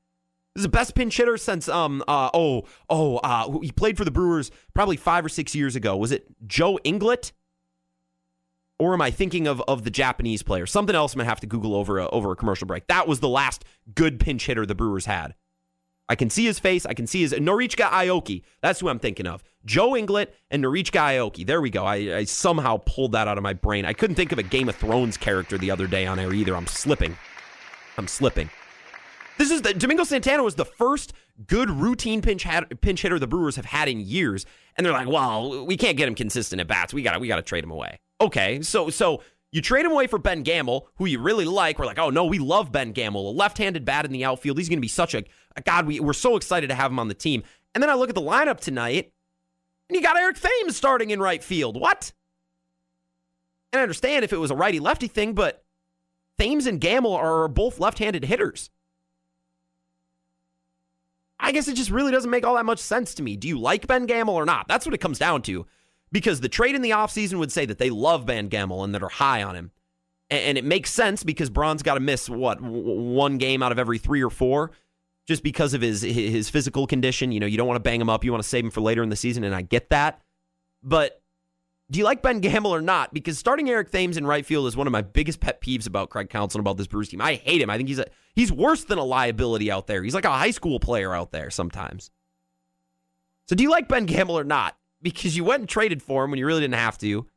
[0.55, 4.05] This is the best pinch hitter since um uh oh oh uh he played for
[4.05, 5.97] the Brewers probably five or six years ago.
[5.97, 7.31] Was it Joe Inglett?
[8.79, 10.65] Or am I thinking of of the Japanese player?
[10.65, 12.87] Something else I'm gonna have to Google over a, over a commercial break.
[12.87, 15.35] That was the last good pinch hitter the Brewers had.
[16.09, 16.85] I can see his face.
[16.85, 18.43] I can see his Norichika Aoki.
[18.61, 19.43] That's who I'm thinking of.
[19.65, 21.45] Joe Inglett and Norichika Aoki.
[21.45, 21.85] There we go.
[21.85, 23.85] I, I somehow pulled that out of my brain.
[23.85, 26.55] I couldn't think of a Game of Thrones character the other day on air either.
[26.55, 27.17] I'm slipping.
[27.97, 28.49] I'm slipping.
[29.37, 31.13] This is the Domingo Santana was the first
[31.47, 32.45] good routine pinch
[32.81, 36.07] pinch hitter the Brewers have had in years, and they're like, well, we can't get
[36.07, 36.93] him consistent at bats.
[36.93, 37.99] We got we got to trade him away.
[38.21, 41.77] Okay, so so you trade him away for Ben Gamel, who you really like.
[41.77, 44.57] We're like, oh no, we love Ben Gamel, a left-handed bat in the outfield.
[44.57, 45.23] He's going to be such a,
[45.55, 45.85] a god.
[45.85, 47.43] We, we're so excited to have him on the team.
[47.75, 49.13] And then I look at the lineup tonight,
[49.89, 51.79] and you got Eric Thames starting in right field.
[51.79, 52.11] What?
[53.71, 55.63] And I understand if it was a righty lefty thing, but
[56.37, 58.69] Thames and Gamel are both left-handed hitters.
[61.43, 63.35] I guess it just really doesn't make all that much sense to me.
[63.35, 64.67] Do you like Ben Gamel or not?
[64.69, 65.65] That's what it comes down to
[66.11, 69.03] because the trade in the offseason would say that they love Ben Gamel and that
[69.03, 69.71] are high on him.
[70.29, 73.99] And it makes sense because Braun's got to miss what one game out of every
[73.99, 74.71] three or four,
[75.27, 77.31] just because of his his physical condition.
[77.31, 78.81] You know, you don't want to bang him up; you want to save him for
[78.81, 80.21] later in the season, and I get that.
[80.81, 81.21] But
[81.93, 83.13] do you like Ben Gamel or not?
[83.13, 86.09] Because starting Eric Thames in right field is one of my biggest pet peeves about
[86.09, 87.21] Craig Counsell about this Brewers team.
[87.21, 87.69] I hate him.
[87.69, 90.03] I think he's a he's worse than a liability out there.
[90.03, 92.11] He's like a high school player out there sometimes.
[93.47, 94.75] So do you like Ben Gamel or not?
[95.03, 97.27] because you went and traded for him when you really didn't have to.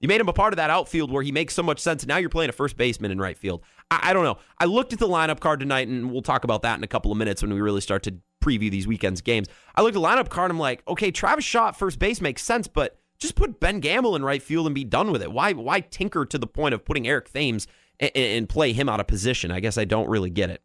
[0.00, 2.02] You made him a part of that outfield where he makes so much sense.
[2.02, 3.62] And now you're playing a first baseman in right field.
[3.90, 4.36] I, I, don't know.
[4.58, 7.10] I looked at the lineup card tonight, and we'll talk about that in a couple
[7.10, 9.48] of minutes when we really start to preview these weekend's games.
[9.74, 12.42] I looked at the lineup card, and I'm like, okay, Travis Shaw first base makes
[12.42, 15.32] sense, but just put Ben Gamel in right field and be done with it.
[15.32, 17.66] Why why tinker to the point of putting Eric Thames
[18.00, 19.50] and, and play him out of position?
[19.50, 20.62] I guess I don't really get it.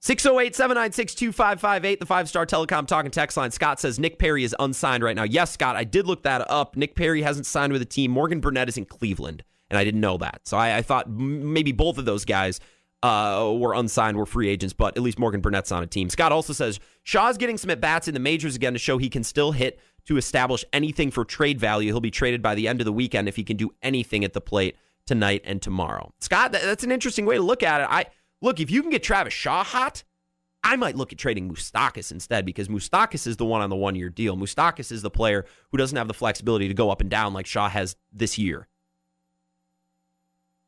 [0.00, 3.52] 608 796 2558, the five star telecom talking text line.
[3.52, 5.22] Scott says Nick Perry is unsigned right now.
[5.22, 6.76] Yes, Scott, I did look that up.
[6.76, 8.10] Nick Perry hasn't signed with a team.
[8.10, 10.40] Morgan Burnett is in Cleveland, and I didn't know that.
[10.44, 12.58] So I, I thought maybe both of those guys
[13.04, 16.08] uh, were unsigned, were free agents, but at least Morgan Burnett's on a team.
[16.08, 19.08] Scott also says Shaw's getting some at bats in the majors again to show he
[19.08, 21.92] can still hit to establish anything for trade value.
[21.92, 24.32] He'll be traded by the end of the weekend if he can do anything at
[24.32, 26.12] the plate tonight and tomorrow.
[26.20, 27.86] Scott, that's an interesting way to look at it.
[27.90, 28.06] I
[28.42, 30.02] Look, if you can get Travis Shaw hot,
[30.64, 33.94] I might look at trading Moustakas instead because Moustakas is the one on the one
[33.94, 34.36] year deal.
[34.36, 37.46] Moustakas is the player who doesn't have the flexibility to go up and down like
[37.46, 38.68] Shaw has this year.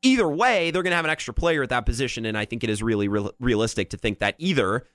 [0.03, 2.63] Either way, they're going to have an extra player at that position, and I think
[2.63, 4.87] it is really real- realistic to think that either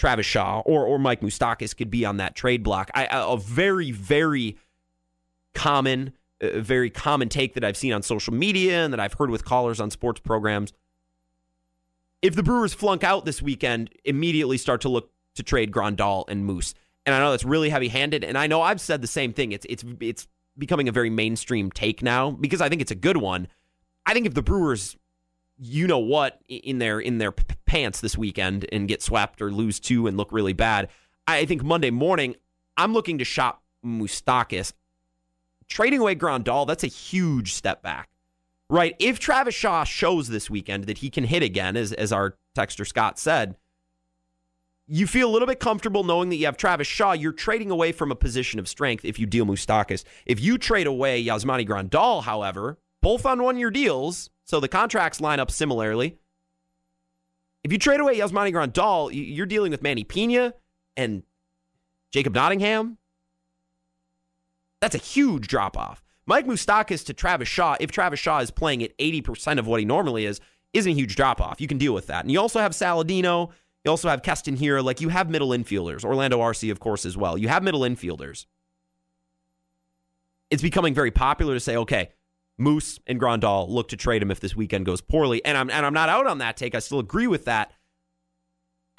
[0.00, 2.90] Travis Shaw or, or Mike Moustakas could be on that trade block.
[2.94, 4.56] I, a very, very
[5.54, 9.30] common, uh, very common take that I've seen on social media and that I've heard
[9.30, 10.72] with callers on sports programs
[12.22, 16.44] if the Brewers flunk out this weekend, immediately start to look to trade Grandal and
[16.44, 16.74] Moose.
[17.06, 19.52] And I know that's really heavy-handed, and I know I've said the same thing.
[19.52, 23.16] It's it's it's becoming a very mainstream take now because I think it's a good
[23.16, 23.48] one.
[24.04, 24.96] I think if the Brewers,
[25.58, 27.32] you know what, in their in their
[27.70, 30.88] pants this weekend and get swept or lose two and look really bad,
[31.28, 32.34] I think Monday morning
[32.76, 34.72] I'm looking to shop Moustakas.
[35.68, 38.08] Trading away Grandal, that's a huge step back,
[38.68, 38.96] right?
[38.98, 42.84] If Travis Shaw shows this weekend that he can hit again, as as our texter
[42.84, 43.56] Scott said,
[44.88, 47.12] you feel a little bit comfortable knowing that you have Travis Shaw.
[47.12, 50.02] You're trading away from a position of strength if you deal Moustakas.
[50.26, 55.20] If you trade away Yasmani Grandal, however, both on one year deals, so the contracts
[55.20, 56.16] line up similarly.
[57.62, 60.54] If you trade away Yasmani Grandal, you're dealing with Manny Piña
[60.96, 61.22] and
[62.10, 62.96] Jacob Nottingham.
[64.80, 66.02] That's a huge drop off.
[66.26, 69.86] Mike Moustakas to Travis Shaw, if Travis Shaw is playing at 80% of what he
[69.86, 70.40] normally is,
[70.72, 71.60] isn't a huge drop off.
[71.60, 72.24] You can deal with that.
[72.24, 73.50] And you also have Saladino
[73.84, 74.84] you also have Keston Hiura.
[74.84, 76.04] Like you have middle infielders.
[76.04, 77.38] Orlando Arcia, of course, as well.
[77.38, 78.46] You have middle infielders.
[80.50, 82.10] It's becoming very popular to say, okay,
[82.60, 85.44] Moose and Grandal look to trade him if this weekend goes poorly.
[85.44, 86.74] And I'm and I'm not out on that take.
[86.74, 87.72] I still agree with that.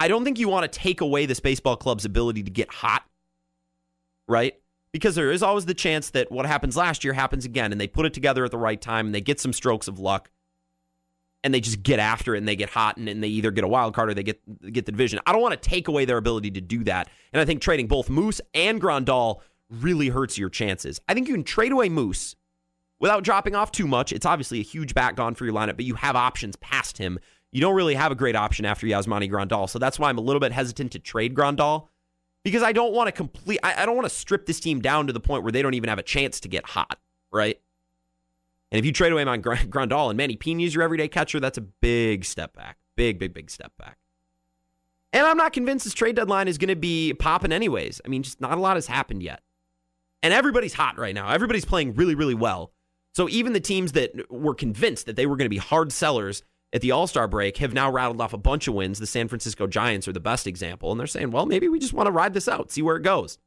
[0.00, 3.04] I don't think you want to take away this baseball club's ability to get hot,
[4.26, 4.54] right?
[4.90, 7.86] Because there is always the chance that what happens last year happens again, and they
[7.86, 10.30] put it together at the right time and they get some strokes of luck
[11.44, 13.64] and they just get after it and they get hot and, and they either get
[13.64, 14.40] a wild card or they get
[14.72, 15.20] get the division.
[15.24, 17.08] I don't want to take away their ability to do that.
[17.32, 21.00] And I think trading both Moose and Grandal really hurts your chances.
[21.08, 22.34] I think you can trade away Moose
[23.02, 24.12] without dropping off too much.
[24.12, 27.18] It's obviously a huge back gone for your lineup, but you have options past him.
[27.50, 29.68] You don't really have a great option after Yasmani Grandal.
[29.68, 31.88] So that's why I'm a little bit hesitant to trade Grandal
[32.44, 35.08] because I don't want to complete I, I don't want to strip this team down
[35.08, 36.98] to the point where they don't even have a chance to get hot,
[37.32, 37.60] right?
[38.70, 41.62] And if you trade away Mon Grandal and Manny Piña's your everyday catcher, that's a
[41.62, 42.78] big step back.
[42.96, 43.98] Big, big, big step back.
[45.12, 48.00] And I'm not convinced this trade deadline is going to be popping anyways.
[48.04, 49.42] I mean, just not a lot has happened yet.
[50.22, 51.30] And everybody's hot right now.
[51.30, 52.72] Everybody's playing really, really well.
[53.12, 56.42] So even the teams that were convinced that they were going to be hard sellers
[56.72, 58.98] at the All Star break have now rattled off a bunch of wins.
[58.98, 60.90] The San Francisco Giants are the best example.
[60.90, 63.02] And they're saying, well, maybe we just want to ride this out, see where it
[63.02, 63.38] goes.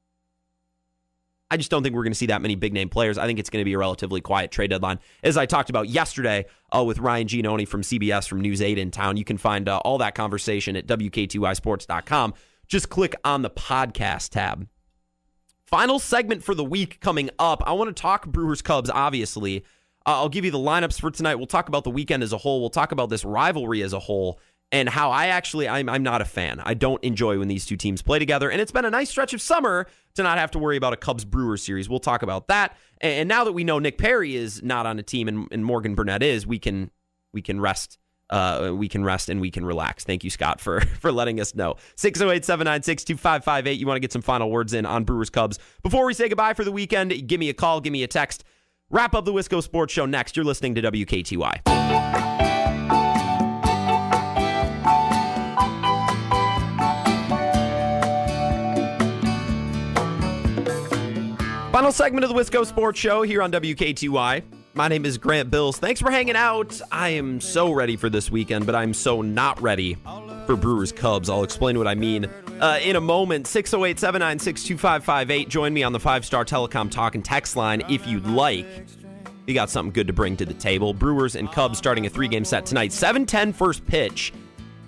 [1.51, 3.17] I just don't think we're going to see that many big name players.
[3.19, 4.99] I think it's going to be a relatively quiet trade deadline.
[5.23, 8.89] As I talked about yesterday uh, with Ryan Giannone from CBS from News 8 in
[8.89, 12.34] town, you can find uh, all that conversation at WKTYSports.com.
[12.67, 14.67] Just click on the podcast tab.
[15.67, 17.63] Final segment for the week coming up.
[17.65, 19.63] I want to talk Brewers Cubs, obviously.
[20.06, 21.36] Uh, I'll give you the lineups for tonight.
[21.36, 22.62] We'll talk about the weekend as a whole.
[22.62, 24.39] We'll talk about this rivalry as a whole
[24.71, 26.60] and how I actually I'm I'm not a fan.
[26.63, 29.34] I don't enjoy when these two teams play together, and it's been a nice stretch
[29.34, 31.89] of summer to not have to worry about a Cubs Brewers series.
[31.89, 32.78] We'll talk about that.
[33.01, 35.95] And now that we know Nick Perry is not on a team and, and Morgan
[35.95, 36.91] Burnett is, we can
[37.34, 37.97] we can rest.
[38.29, 40.03] Uh, we can rest and we can relax.
[40.03, 41.75] Thank you, Scott, for for letting us know.
[41.95, 43.79] 608 796 2558.
[43.79, 45.59] You want to get some final words in on Brewers Cubs.
[45.83, 48.43] Before we say goodbye for the weekend, give me a call, give me a text.
[48.89, 50.35] Wrap up the Wisco Sports Show next.
[50.35, 51.61] You're listening to WKTY.
[61.71, 64.43] Final segment of the Wisco Sports Show here on WKTY.
[64.77, 65.77] My name is Grant Bills.
[65.77, 66.81] Thanks for hanging out.
[66.91, 69.97] I am so ready for this weekend, but I'm so not ready
[70.45, 71.29] for Brewers Cubs.
[71.29, 72.25] I'll explain what I mean
[72.59, 73.47] uh, in a moment.
[73.47, 75.47] 608 796 2558.
[75.47, 78.67] Join me on the five star telecom talk and text line if you'd like.
[79.47, 80.93] You got something good to bring to the table.
[80.93, 82.91] Brewers and Cubs starting a three game set tonight.
[82.91, 84.33] 7 10 first pitch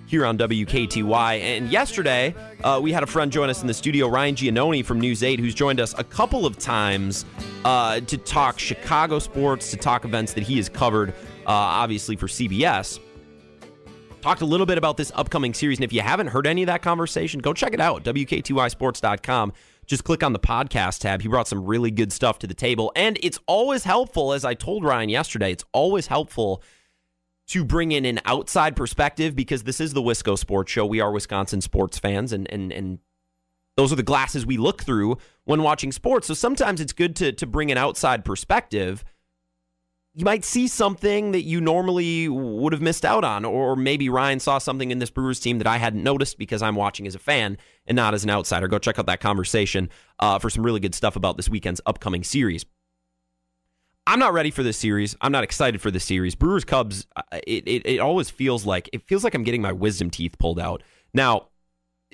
[0.08, 1.40] here on WKTY.
[1.40, 5.00] And yesterday, uh, we had a friend join us in the studio, Ryan Giannone from
[5.00, 7.26] News 8, who's joined us a couple of times
[7.64, 12.26] uh, to talk Chicago sports, to talk events that he has covered, uh, obviously, for
[12.26, 12.98] CBS.
[14.22, 15.78] Talked a little bit about this upcoming series.
[15.78, 19.52] And if you haven't heard any of that conversation, go check it out, WKTYSports.com.
[19.86, 21.22] Just click on the podcast tab.
[21.22, 22.92] He brought some really good stuff to the table.
[22.96, 26.62] And it's always helpful, as I told Ryan yesterday, it's always helpful
[27.48, 30.86] to bring in an outside perspective because this is the Wisco Sports Show.
[30.86, 32.98] We are Wisconsin sports fans, and and and
[33.76, 36.26] those are the glasses we look through when watching sports.
[36.26, 39.04] So sometimes it's good to to bring an outside perspective.
[40.14, 44.40] You might see something that you normally would have missed out on, or maybe Ryan
[44.40, 47.20] saw something in this Brewers team that I hadn't noticed because I'm watching as a
[47.20, 48.66] fan and not as an outsider.
[48.66, 52.24] Go check out that conversation uh, for some really good stuff about this weekend's upcoming
[52.24, 52.66] series.
[54.08, 55.14] I'm not ready for this series.
[55.20, 56.34] I'm not excited for this series.
[56.34, 57.06] Brewers Cubs.
[57.14, 60.38] Uh, it, it it always feels like it feels like I'm getting my wisdom teeth
[60.38, 60.82] pulled out.
[61.12, 61.48] Now,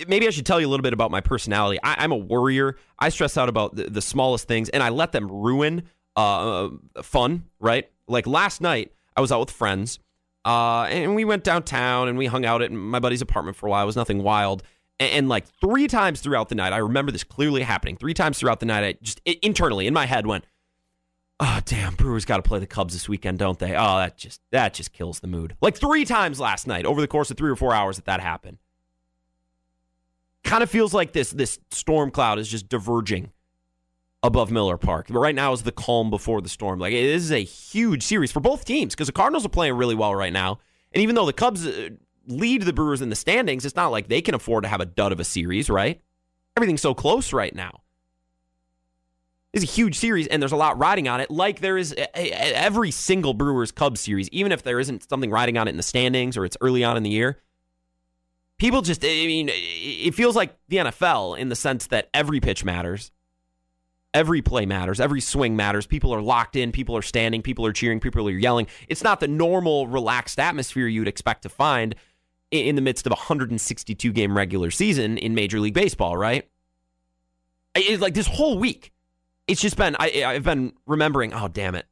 [0.08, 1.78] maybe I should tell you a little bit about my personality.
[1.84, 2.76] I, am a worrier.
[2.98, 5.84] I stress out about the, the, smallest things, and I let them ruin
[6.16, 6.70] uh,
[7.00, 7.44] fun.
[7.60, 7.88] Right?
[8.08, 10.00] Like last night, I was out with friends,
[10.44, 13.70] uh, and we went downtown and we hung out at my buddy's apartment for a
[13.70, 13.84] while.
[13.84, 14.64] It was nothing wild.
[14.98, 17.96] And, and like three times throughout the night, I remember this clearly happening.
[17.96, 20.44] Three times throughout the night, I just it, internally in my head went
[21.40, 23.74] Oh damn, Brewers got to play the Cubs this weekend, don't they?
[23.76, 25.56] Oh, that just that just kills the mood.
[25.60, 28.20] Like three times last night over the course of three or four hours that that
[28.20, 28.58] happened.
[30.44, 33.32] Kind of feels like this this storm cloud is just diverging
[34.22, 35.06] above Miller Park.
[35.08, 36.78] But right now is the calm before the storm.
[36.78, 39.96] Like it is a huge series for both teams because the Cardinals are playing really
[39.96, 40.60] well right now,
[40.92, 41.90] and even though the Cubs uh,
[42.28, 44.86] lead the Brewers in the standings, it's not like they can afford to have a
[44.86, 46.00] dud of a series, right?
[46.56, 47.80] Everything's so close right now.
[49.54, 52.90] It's a huge series, and there's a lot riding on it, like there is every
[52.90, 56.36] single Brewers Cubs series, even if there isn't something riding on it in the standings
[56.36, 57.38] or it's early on in the year.
[58.58, 62.64] People just, I mean, it feels like the NFL in the sense that every pitch
[62.64, 63.12] matters,
[64.12, 65.86] every play matters, every swing matters.
[65.86, 68.66] People are locked in, people are standing, people are cheering, people are yelling.
[68.88, 71.94] It's not the normal, relaxed atmosphere you'd expect to find
[72.50, 76.48] in the midst of a 162 game regular season in Major League Baseball, right?
[77.76, 78.90] It's like this whole week
[79.46, 81.32] it's just been I, I've been remembering.
[81.32, 81.86] Oh damn it,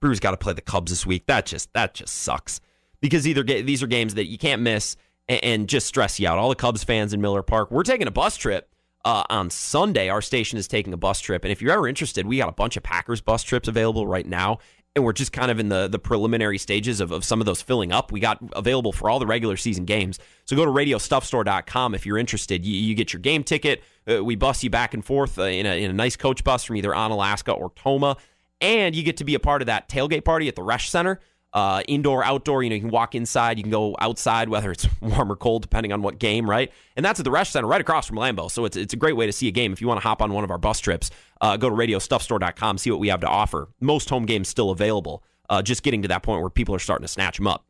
[0.00, 1.26] Brewers got to play the Cubs this week.
[1.26, 2.60] That just that just sucks
[3.00, 4.96] because either these are games that you can't miss
[5.28, 6.38] and, and, just stress you out.
[6.38, 7.70] All the Cubs fans in Miller Park.
[7.70, 8.72] We're taking a bus trip
[9.04, 10.08] uh, on Sunday.
[10.08, 12.52] Our station is taking a bus trip, and if you're ever interested, we got a
[12.52, 14.58] bunch of Packers bus trips available right now.
[14.98, 17.62] And we're just kind of in the, the preliminary stages of, of some of those
[17.62, 18.12] filling up.
[18.12, 20.18] We got available for all the regular season games.
[20.44, 22.64] So go to radiostuffstore.com if you're interested.
[22.66, 25.66] You, you get your game ticket uh, we bus you back and forth uh, in,
[25.66, 28.16] a, in a nice coach bus from either Onalaska or Tomah.
[28.60, 31.20] And you get to be a part of that tailgate party at the Resch Center.
[31.52, 32.62] Uh, indoor, outdoor.
[32.62, 35.62] You know, you can walk inside, you can go outside, whether it's warm or cold,
[35.62, 36.70] depending on what game, right?
[36.96, 38.50] And that's at the Resch Center, right across from Lambeau.
[38.50, 39.72] So it's it's a great way to see a game.
[39.72, 42.78] If you want to hop on one of our bus trips, uh, go to RadioStuffStore.com,
[42.78, 43.68] see what we have to offer.
[43.80, 45.22] Most home games still available.
[45.48, 47.64] Uh, just getting to that point where people are starting to snatch them up.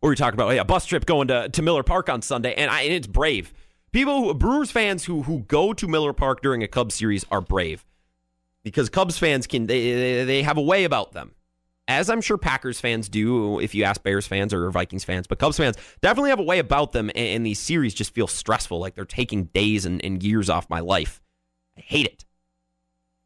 [0.00, 2.54] Or you're talking about, oh, yeah, bus trip going to, to Miller Park on Sunday,
[2.54, 3.52] and, I, and it's brave
[3.94, 7.40] people, who, Brewers fans who who go to Miller Park during a Cubs series are
[7.40, 7.86] brave
[8.62, 11.32] because Cubs fans can they they have a way about them,
[11.88, 15.38] as I'm sure Packers fans do if you ask Bears fans or Vikings fans, but
[15.38, 18.78] Cubs fans definitely have a way about them, and, and these series just feel stressful,
[18.78, 21.20] like they're taking days and, and years off my life.
[21.76, 22.24] I hate it.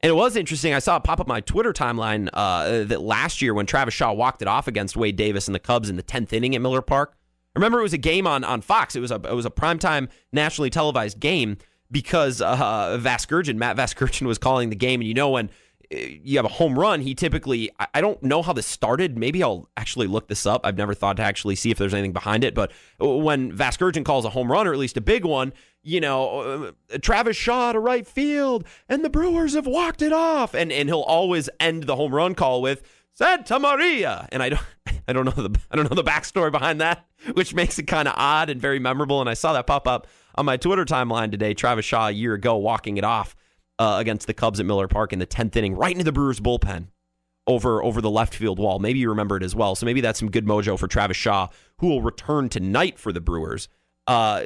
[0.00, 0.74] And it was interesting.
[0.74, 4.12] I saw it pop up my Twitter timeline uh, that last year when Travis Shaw
[4.12, 6.82] walked it off against Wade Davis and the Cubs in the 10th inning at Miller
[6.82, 7.16] Park,
[7.56, 8.94] remember it was a game on on Fox.
[8.94, 11.56] It was a it was a primetime nationally televised game
[11.90, 15.50] because uh, Vasgersian, Matt Vasgersian was calling the game, and you know when
[15.90, 19.16] you have a home run, he typically I, don't know how this started.
[19.16, 20.60] Maybe I'll actually look this up.
[20.64, 24.24] I've never thought to actually see if there's anything behind it, but when Vasgersian calls
[24.24, 27.80] a home run or at least a big one, you know, uh, Travis Shaw to
[27.80, 31.96] right field, and the Brewers have walked it off, and and he'll always end the
[31.96, 32.82] home run call with
[33.14, 34.62] Santa Maria, and I don't
[35.08, 38.08] I don't know the I don't know the backstory behind that, which makes it kind
[38.08, 39.20] of odd and very memorable.
[39.20, 41.54] And I saw that pop up on my Twitter timeline today.
[41.54, 43.34] Travis Shaw a year ago walking it off
[43.78, 46.40] uh, against the Cubs at Miller Park in the tenth inning, right into the Brewers
[46.40, 46.88] bullpen
[47.46, 48.78] over over the left field wall.
[48.78, 49.74] Maybe you remember it as well.
[49.74, 51.48] So maybe that's some good mojo for Travis Shaw,
[51.78, 53.68] who will return tonight for the Brewers
[54.08, 54.42] uh,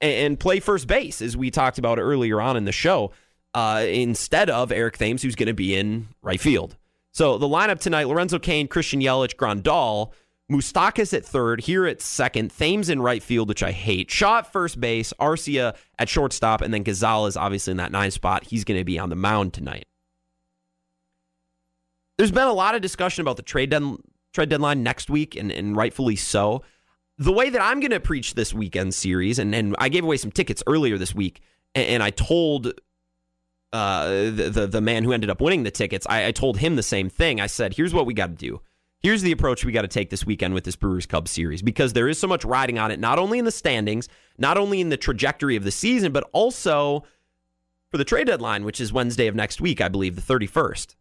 [0.00, 3.10] and play first base, as we talked about earlier on in the show,
[3.54, 6.76] uh, instead of Eric Thames, who's going to be in right field.
[7.12, 10.12] So the lineup tonight: Lorenzo Cain, Christian Yelich, Grandal,
[10.50, 14.10] Moustakas at third, Hiura at second, Thames in right field, which I hate.
[14.10, 18.44] Shaw at first base, Arcia at shortstop, and then Gonzalez obviously in that nine spot.
[18.44, 19.86] He's going to be on the mound tonight.
[22.18, 23.98] There's been a lot of discussion about the trade, den-
[24.34, 26.62] trade deadline next week, and, and rightfully so.
[27.16, 30.16] The way that I'm going to preach this weekend series, and, and I gave away
[30.16, 31.40] some tickets earlier this week,
[31.74, 32.72] and, and I told
[33.72, 36.74] uh, the, the, the man who ended up winning the tickets, I, I told him
[36.76, 37.40] the same thing.
[37.40, 38.60] I said, "Here's what we got to do.
[39.02, 41.94] Here's the approach we got to take this weekend with this Brewers Cubs series because
[41.94, 44.90] there is so much riding on it, not only in the standings, not only in
[44.90, 47.04] the trajectory of the season, but also
[47.90, 50.96] for the trade deadline, which is Wednesday of next week, I believe, the 31st.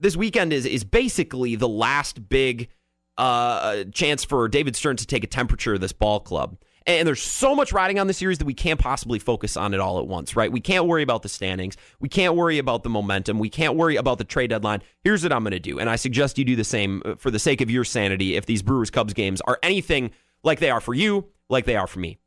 [0.00, 2.68] This weekend is is basically the last big
[3.16, 6.58] uh, chance for David Stearns to take a temperature of this ball club.
[6.86, 9.80] And there's so much riding on the series that we can't possibly focus on it
[9.80, 10.50] all at once, right?
[10.50, 11.76] We can't worry about the standings.
[12.00, 13.38] We can't worry about the momentum.
[13.38, 14.82] We can't worry about the trade deadline.
[15.04, 15.78] Here's what I'm going to do.
[15.78, 18.46] And I suggest you do the same uh, for the sake of your sanity if
[18.46, 20.10] these Brewers Cubs games are anything
[20.42, 22.18] like they are for you, like they are for me.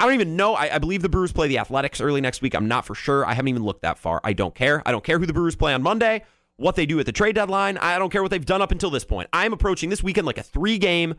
[0.00, 0.54] I don't even know.
[0.54, 2.54] I, I, believe the Brewers play the Athletics early next week.
[2.54, 3.26] I'm not for sure.
[3.26, 4.20] I haven't even looked that far.
[4.22, 4.80] I don't care.
[4.86, 6.24] I don't care who the Brewers play on Monday,
[6.56, 7.78] what they do at the trade deadline.
[7.78, 9.28] I don't care what they've done up until this point.
[9.32, 11.16] I'm approaching this weekend like a three game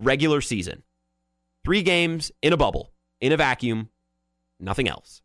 [0.00, 0.84] regular season.
[1.64, 3.88] Three games in a bubble, in a vacuum,
[4.60, 5.22] nothing else.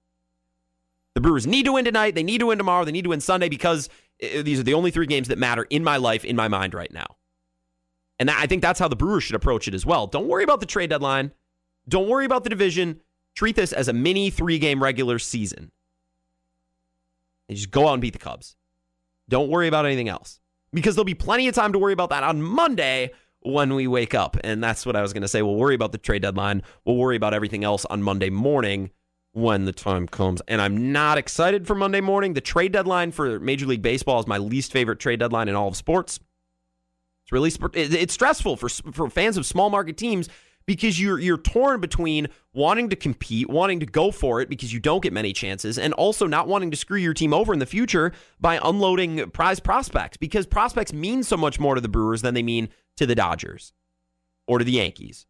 [1.15, 2.15] The Brewers need to win tonight.
[2.15, 2.85] They need to win tomorrow.
[2.85, 3.89] They need to win Sunday because
[4.23, 6.73] uh, these are the only three games that matter in my life, in my mind
[6.73, 7.17] right now.
[8.19, 10.07] And I think that's how the Brewers should approach it as well.
[10.07, 11.31] Don't worry about the trade deadline.
[11.87, 13.01] Don't worry about the division.
[13.35, 15.71] Treat this as a mini three game regular season.
[17.47, 18.55] and just go out and beat the Cubs.
[19.27, 20.39] Don't worry about anything else
[20.71, 23.11] because there'll be plenty of time to worry about that on Monday
[23.41, 24.37] when we wake up.
[24.43, 25.41] And that's what I was going to say.
[25.41, 26.63] We'll worry about the trade deadline.
[26.85, 28.91] We'll worry about everything else on Monday morning
[29.31, 30.41] when the time comes.
[30.47, 32.33] And I'm not excited for Monday morning.
[32.33, 35.67] The trade deadline for Major League Baseball is my least favorite trade deadline in all
[35.67, 36.19] of sports.
[37.23, 40.29] It's really it's stressful for for fans of small market teams
[40.65, 44.79] because you're you're torn between wanting to compete, wanting to go for it because you
[44.79, 47.65] don't get many chances, and also not wanting to screw your team over in the
[47.67, 52.33] future by unloading prize prospects because prospects mean so much more to the Brewers than
[52.33, 52.69] they mean
[52.99, 53.73] to the Dodgers
[54.47, 55.25] or to the Yankees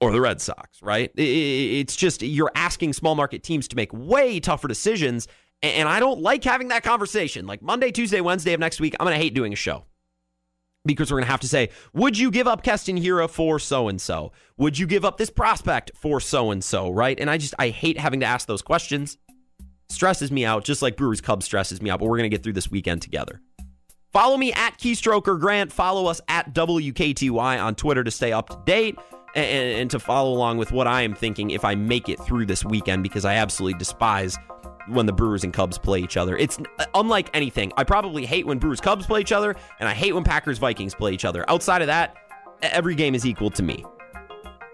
[0.00, 1.10] or the Red Sox, right?
[1.16, 5.28] It's just you're asking small market teams to make way tougher decisions.
[5.62, 7.46] And I don't like having that conversation.
[7.46, 9.84] Like Monday, Tuesday, Wednesday of next week, I'm going to hate doing a show
[10.84, 13.88] because we're going to have to say, would you give up Keston Hiura for so
[13.88, 14.30] and so?
[14.56, 17.18] Would you give up this prospect for so and so, right?
[17.18, 19.18] And I just, I hate having to ask those questions.
[19.88, 22.44] Stresses me out, just like Brewers Cubs stresses me out, but we're going to get
[22.44, 23.40] through this weekend together.
[24.12, 25.72] Follow me at Keystroker Grant.
[25.72, 28.98] Follow us at WKTY on Twitter to stay up to date
[29.34, 29.46] and,
[29.80, 32.64] and, to follow along with what I am thinking if I make it through this
[32.64, 34.38] weekend because I absolutely despise
[34.88, 36.36] when the Brewers and Cubs play each other.
[36.36, 36.58] It's
[36.94, 37.72] unlike anything.
[37.76, 40.94] I probably hate when Brewers Cubs play each other, and I hate when Packers Vikings
[40.94, 41.44] play each other.
[41.50, 42.16] Outside of that,
[42.62, 43.84] every game is equal to me.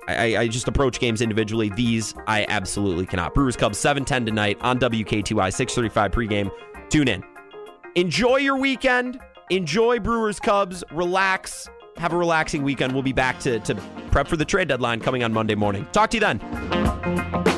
[0.06, 1.70] I, I, just approach games individually.
[1.70, 3.34] These I absolutely cannot.
[3.34, 6.50] Brewers Cubs 710 tonight on WKTY 635 pregame.
[6.90, 7.24] Tune in.
[7.96, 9.20] Enjoy your weekend.
[9.50, 10.82] Enjoy Brewers Cubs.
[10.90, 11.68] Relax.
[11.96, 12.92] Have a relaxing weekend.
[12.92, 13.74] We'll be back to, to
[14.10, 15.86] prep for the trade deadline coming on Monday morning.
[15.92, 17.53] Talk to you then.